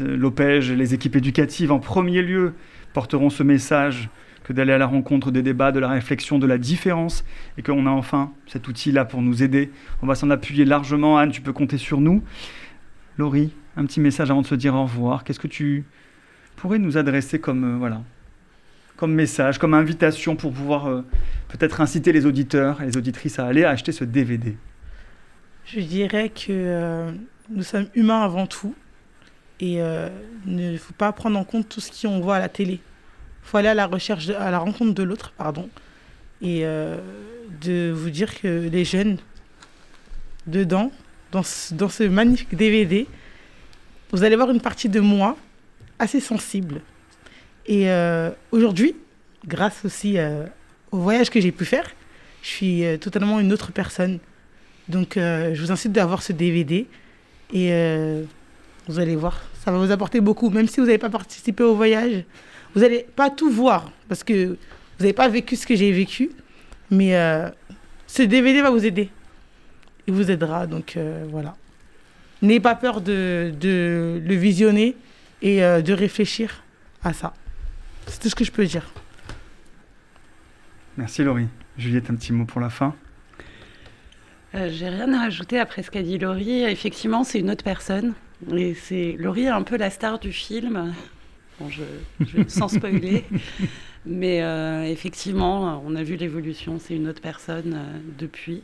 L'OPEJ 0.00 0.72
les 0.72 0.94
équipes 0.94 1.14
éducatives 1.16 1.70
en 1.70 1.78
premier 1.78 2.22
lieu 2.22 2.54
porteront 2.92 3.30
ce 3.30 3.44
message 3.44 4.08
que 4.42 4.52
d'aller 4.52 4.72
à 4.72 4.78
la 4.78 4.86
rencontre 4.86 5.30
des 5.30 5.42
débats, 5.42 5.70
de 5.70 5.78
la 5.78 5.88
réflexion, 5.88 6.38
de 6.38 6.46
la 6.46 6.58
différence, 6.58 7.24
et 7.56 7.62
qu'on 7.62 7.86
a 7.86 7.90
enfin 7.90 8.32
cet 8.46 8.66
outil-là 8.66 9.04
pour 9.04 9.22
nous 9.22 9.42
aider. 9.42 9.70
On 10.02 10.06
va 10.06 10.14
s'en 10.14 10.30
appuyer 10.30 10.64
largement. 10.64 11.18
Anne, 11.18 11.30
tu 11.30 11.42
peux 11.42 11.52
compter 11.52 11.78
sur 11.78 12.00
nous. 12.00 12.22
Laurie, 13.16 13.52
un 13.76 13.84
petit 13.84 14.00
message 14.00 14.30
avant 14.30 14.42
de 14.42 14.46
se 14.46 14.54
dire 14.54 14.74
au 14.74 14.82
revoir. 14.82 15.22
Qu'est-ce 15.22 15.40
que 15.40 15.48
tu 15.48 15.84
pourrais 16.56 16.78
nous 16.78 16.96
adresser 16.96 17.38
comme, 17.38 17.64
euh, 17.64 17.76
voilà, 17.78 18.02
comme 18.96 19.12
message, 19.12 19.58
comme 19.58 19.74
invitation 19.74 20.34
pour 20.34 20.52
pouvoir 20.52 20.86
euh, 20.86 21.02
peut-être 21.48 21.80
inciter 21.80 22.10
les 22.10 22.26
auditeurs 22.26 22.82
et 22.82 22.86
les 22.86 22.96
auditrices 22.96 23.38
à 23.38 23.46
aller 23.46 23.64
acheter 23.64 23.92
ce 23.92 24.04
DVD 24.04 24.56
je 25.72 25.80
dirais 25.80 26.28
que 26.30 26.46
euh, 26.50 27.12
nous 27.50 27.62
sommes 27.62 27.88
humains 27.94 28.22
avant 28.22 28.46
tout 28.46 28.74
et 29.60 29.80
euh, 29.80 30.08
il 30.46 30.56
ne 30.56 30.76
faut 30.78 30.94
pas 30.94 31.12
prendre 31.12 31.38
en 31.38 31.44
compte 31.44 31.68
tout 31.68 31.80
ce 31.80 31.90
qu'on 31.90 32.20
voit 32.20 32.36
à 32.36 32.38
la 32.38 32.48
télé. 32.48 32.74
Il 32.74 33.48
faut 33.50 33.56
aller 33.56 33.68
à 33.68 33.74
la 33.74 33.86
recherche, 33.86 34.28
à 34.28 34.50
la 34.50 34.58
rencontre 34.58 34.92
de 34.94 35.02
l'autre, 35.02 35.32
pardon, 35.36 35.68
et 36.42 36.60
euh, 36.64 36.98
de 37.60 37.90
vous 37.90 38.10
dire 38.10 38.38
que 38.40 38.68
les 38.68 38.84
jeunes, 38.84 39.18
dedans, 40.46 40.90
dans 41.32 41.42
ce, 41.42 41.74
dans 41.74 41.88
ce 41.88 42.04
magnifique 42.04 42.54
DVD, 42.54 43.06
vous 44.10 44.24
allez 44.24 44.36
voir 44.36 44.50
une 44.50 44.60
partie 44.60 44.88
de 44.88 45.00
moi 45.00 45.36
assez 45.98 46.20
sensible. 46.20 46.80
Et 47.66 47.90
euh, 47.90 48.30
aujourd'hui, 48.50 48.96
grâce 49.46 49.84
aussi 49.84 50.18
euh, 50.18 50.46
au 50.90 50.98
voyage 50.98 51.30
que 51.30 51.40
j'ai 51.40 51.52
pu 51.52 51.64
faire, 51.64 51.90
je 52.42 52.48
suis 52.48 52.84
euh, 52.84 52.96
totalement 52.96 53.40
une 53.40 53.52
autre 53.52 53.72
personne. 53.72 54.18
Donc, 54.88 55.16
euh, 55.16 55.54
je 55.54 55.60
vous 55.60 55.70
incite 55.70 55.92
d'avoir 55.92 56.22
ce 56.22 56.32
DVD 56.32 56.86
et 57.52 57.72
euh, 57.72 58.24
vous 58.86 58.98
allez 58.98 59.16
voir, 59.16 59.42
ça 59.62 59.70
va 59.70 59.78
vous 59.78 59.90
apporter 59.90 60.20
beaucoup. 60.20 60.48
Même 60.50 60.66
si 60.66 60.80
vous 60.80 60.86
n'avez 60.86 60.98
pas 60.98 61.10
participé 61.10 61.62
au 61.62 61.74
voyage, 61.74 62.24
vous 62.74 62.80
n'allez 62.80 63.06
pas 63.16 63.30
tout 63.30 63.50
voir 63.50 63.90
parce 64.08 64.24
que 64.24 64.46
vous 64.46 64.56
n'avez 65.00 65.12
pas 65.12 65.28
vécu 65.28 65.56
ce 65.56 65.66
que 65.66 65.76
j'ai 65.76 65.92
vécu. 65.92 66.30
Mais 66.90 67.16
euh, 67.16 67.48
ce 68.06 68.22
DVD 68.22 68.62
va 68.62 68.70
vous 68.70 68.86
aider. 68.86 69.10
Il 70.06 70.14
vous 70.14 70.30
aidera. 70.30 70.66
Donc, 70.66 70.98
voilà. 71.30 71.54
N'ayez 72.40 72.60
pas 72.60 72.74
peur 72.74 73.02
de, 73.02 73.52
de, 73.60 74.22
le 74.24 74.34
visionner 74.34 74.96
et 75.42 75.58
de 75.60 75.92
réfléchir 75.92 76.62
à 77.04 77.12
ça. 77.12 77.34
C'est 78.06 78.20
tout 78.20 78.30
ce 78.30 78.34
que 78.34 78.44
je 78.44 78.50
peux 78.50 78.64
dire. 78.64 78.90
Merci 80.96 81.22
Laurie. 81.22 81.48
Juliette, 81.76 82.08
un 82.10 82.14
petit 82.14 82.32
mot 82.32 82.46
pour 82.46 82.62
la 82.62 82.70
fin 82.70 82.94
euh, 84.54 84.68
J'ai 84.72 84.88
rien 84.88 85.12
à 85.14 85.18
rajouter 85.20 85.58
après 85.58 85.82
ce 85.82 85.90
qu'a 85.90 86.02
dit 86.02 86.18
Laurie. 86.18 86.62
Effectivement, 86.64 87.24
c'est 87.24 87.40
une 87.40 87.50
autre 87.50 87.64
personne. 87.64 88.14
Et 88.54 88.74
c'est 88.74 89.12
Laurie 89.18 89.44
est 89.44 89.48
un 89.48 89.62
peu 89.62 89.76
la 89.76 89.90
star 89.90 90.18
du 90.18 90.32
film. 90.32 90.94
Bon, 91.60 91.68
je, 91.68 91.82
je- 92.20 92.48
sans 92.48 92.68
spoiler. 92.68 93.24
Mais 94.06 94.42
euh, 94.42 94.84
effectivement, 94.84 95.82
on 95.84 95.94
a 95.96 96.02
vu 96.02 96.16
l'évolution. 96.16 96.78
C'est 96.78 96.94
une 96.96 97.08
autre 97.08 97.20
personne 97.20 97.74
euh, 97.74 97.98
depuis. 98.18 98.62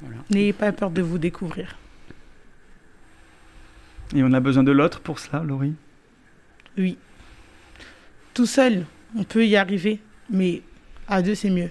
Voilà. 0.00 0.16
N'ayez 0.30 0.52
pas 0.52 0.70
peur 0.72 0.90
de 0.90 1.02
vous 1.02 1.18
découvrir. 1.18 1.76
Et 4.14 4.22
on 4.22 4.32
a 4.32 4.40
besoin 4.40 4.62
de 4.62 4.72
l'autre 4.72 5.00
pour 5.00 5.18
cela, 5.18 5.42
Laurie? 5.42 5.74
Oui. 6.78 6.98
Tout 8.34 8.46
seul, 8.46 8.86
on 9.16 9.24
peut 9.24 9.46
y 9.46 9.56
arriver, 9.56 10.00
mais 10.30 10.62
à 11.08 11.22
deux, 11.22 11.34
c'est 11.34 11.50
mieux. 11.50 11.70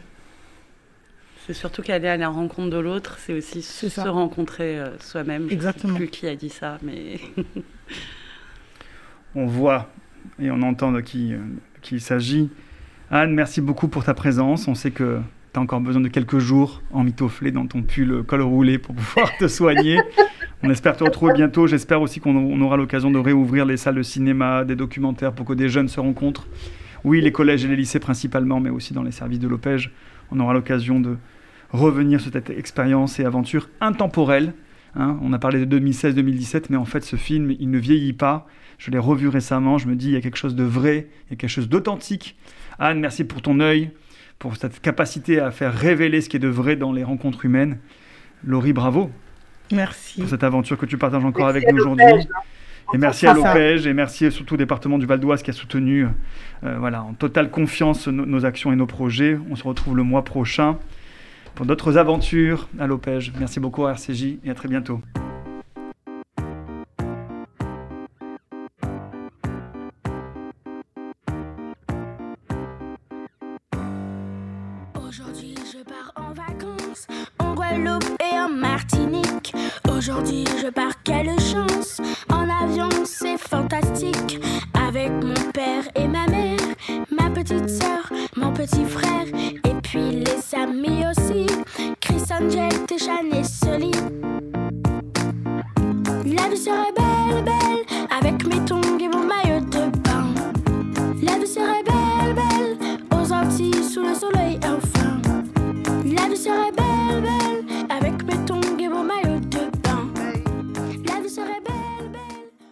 C'est 1.50 1.56
surtout 1.56 1.82
qu'aller 1.82 2.08
à 2.08 2.16
la 2.16 2.30
rencontre 2.30 2.70
de 2.70 2.78
l'autre, 2.78 3.18
c'est 3.18 3.34
aussi 3.34 3.64
C'est 3.64 3.90
se 3.90 4.02
ça. 4.04 4.12
rencontrer 4.12 4.78
euh, 4.80 4.96
soi-même. 5.00 5.48
Je 5.48 5.54
Exactement. 5.56 5.94
sais 5.94 5.98
plus 5.98 6.08
qui 6.10 6.28
a 6.28 6.36
dit 6.36 6.50
ça, 6.52 6.78
mais 6.84 7.20
On 9.36 9.48
voit 9.48 9.90
et 10.40 10.52
on 10.52 10.62
entend 10.62 10.92
de 10.92 11.02
qui, 11.02 11.30
de 11.32 11.40
qui 11.82 11.96
il 11.96 12.02
s'agit. 12.02 12.52
Anne, 13.10 13.34
merci 13.34 13.62
beaucoup 13.62 13.88
pour 13.88 14.04
ta 14.04 14.14
présence. 14.14 14.68
On 14.68 14.76
sait 14.76 14.92
que 14.92 15.22
tu 15.52 15.60
as 15.60 15.64
encore 15.64 15.80
besoin 15.82 16.04
de 16.04 16.08
quelques 16.08 16.38
jours 16.38 16.84
emmitouflés 16.92 17.50
dans 17.52 17.66
ton 17.66 17.82
pull 17.82 18.22
col 18.28 18.44
roulé 18.44 18.78
pour 18.78 18.94
pouvoir 18.94 19.36
te 19.40 19.48
soigner. 19.48 19.98
On 20.62 20.70
espère 20.70 20.98
te 20.98 21.04
retrouver 21.04 21.34
bientôt. 21.34 21.66
J'espère 21.66 22.00
aussi 22.00 22.20
qu'on 22.20 22.36
on 22.36 22.62
aura 22.62 22.78
l'occasion 22.78 23.10
de 23.10 23.18
réouvrir 23.18 23.66
les 23.66 23.78
salles 23.78 23.96
de 23.96 24.04
cinéma, 24.04 24.66
des 24.66 24.76
documentaires 24.76 25.34
pour 25.34 25.48
que 25.48 25.54
des 25.54 25.68
jeunes 25.70 25.88
se 25.88 26.00
rencontrent. 26.00 26.48
Oui, 27.04 27.22
les 27.22 27.32
collèges 27.32 27.66
et 27.66 27.68
les 27.70 27.76
lycées 27.76 28.00
principalement, 28.00 28.60
mais 28.60 28.70
aussi 28.70 28.94
dans 28.94 29.02
les 29.02 29.12
services 29.12 29.40
de 29.40 29.48
l'OPEJ. 29.48 29.90
On 30.32 30.40
aura 30.40 30.54
l'occasion 30.54 31.00
de 31.00 31.18
revenir 31.72 32.20
sur 32.22 32.32
cette 32.32 32.50
expérience 32.50 33.20
et 33.20 33.26
aventure 33.26 33.70
intemporelle. 33.82 34.54
hein. 34.96 35.18
on 35.22 35.34
a 35.34 35.40
parlé 35.40 35.66
de 35.66 35.80
2016-2017, 35.80 36.66
mais 36.70 36.78
en 36.78 36.86
fait, 36.86 37.04
ce 37.04 37.16
film, 37.16 37.52
il 37.60 37.70
ne 37.70 37.78
vieillit 37.78 38.14
pas. 38.14 38.48
Je 38.78 38.92
l'ai 38.92 38.98
revu 38.98 39.28
récemment. 39.28 39.78
Je 39.78 39.88
me 39.88 39.96
dis, 39.96 40.08
il 40.08 40.14
y 40.14 40.18
a 40.18 40.22
quelque 40.22 40.38
chose 40.38 40.56
de 40.56 40.64
vrai, 40.64 41.08
il 41.28 41.32
y 41.32 41.34
a 41.34 41.36
quelque 41.36 41.50
chose 41.50 41.70
d'authentique. 41.70 42.38
Anne, 42.80 43.00
merci 43.00 43.24
pour 43.24 43.42
ton 43.42 43.60
œil, 43.60 43.92
pour 44.40 44.56
cette 44.56 44.82
capacité 44.82 45.40
à 45.40 45.52
faire 45.52 45.74
révéler 45.74 46.22
ce 46.22 46.30
qui 46.30 46.38
est 46.38 46.40
de 46.40 46.48
vrai 46.48 46.76
dans 46.76 46.94
les 46.94 47.04
rencontres 47.04 47.46
humaines. 47.46 47.78
Laurie, 48.46 48.72
bravo 48.74 49.12
Merci. 49.72 50.22
pour 50.22 50.30
cette 50.30 50.44
aventure 50.46 50.78
que 50.78 50.86
tu 50.86 50.98
partages 50.98 51.26
encore 51.26 51.48
Merci 51.52 51.66
avec 51.66 51.74
nous 51.76 51.82
aujourd'hui. 51.82 52.28
Et 52.94 52.98
merci 52.98 53.28
à 53.28 53.34
l'OPEJ 53.34 53.86
et 53.86 53.94
merci 53.94 54.32
surtout 54.32 54.56
au 54.56 54.58
département 54.58 54.98
du 54.98 55.06
Val 55.06 55.20
d'Oise 55.20 55.44
qui 55.44 55.52
a 55.52 55.54
soutenu 55.54 56.08
euh, 56.64 56.78
voilà, 56.80 57.04
en 57.04 57.14
totale 57.14 57.52
confiance 57.52 58.08
nos, 58.08 58.26
nos 58.26 58.46
actions 58.46 58.72
et 58.72 58.76
nos 58.76 58.88
projets. 58.88 59.38
On 59.52 59.56
se 59.56 59.64
retrouve 59.64 59.96
le 59.96 60.02
mois 60.04 60.24
prochain 60.24 60.78
pour 61.60 61.66
d'autres 61.66 61.98
aventures 61.98 62.70
à 62.80 62.88
l'OPEJ. 62.88 63.34
Merci 63.38 63.60
beaucoup 63.60 63.86
à 63.86 63.92
RCJ 63.92 64.38
et 64.46 64.50
à 64.50 64.54
très 64.54 64.70
bientôt. 64.70 65.02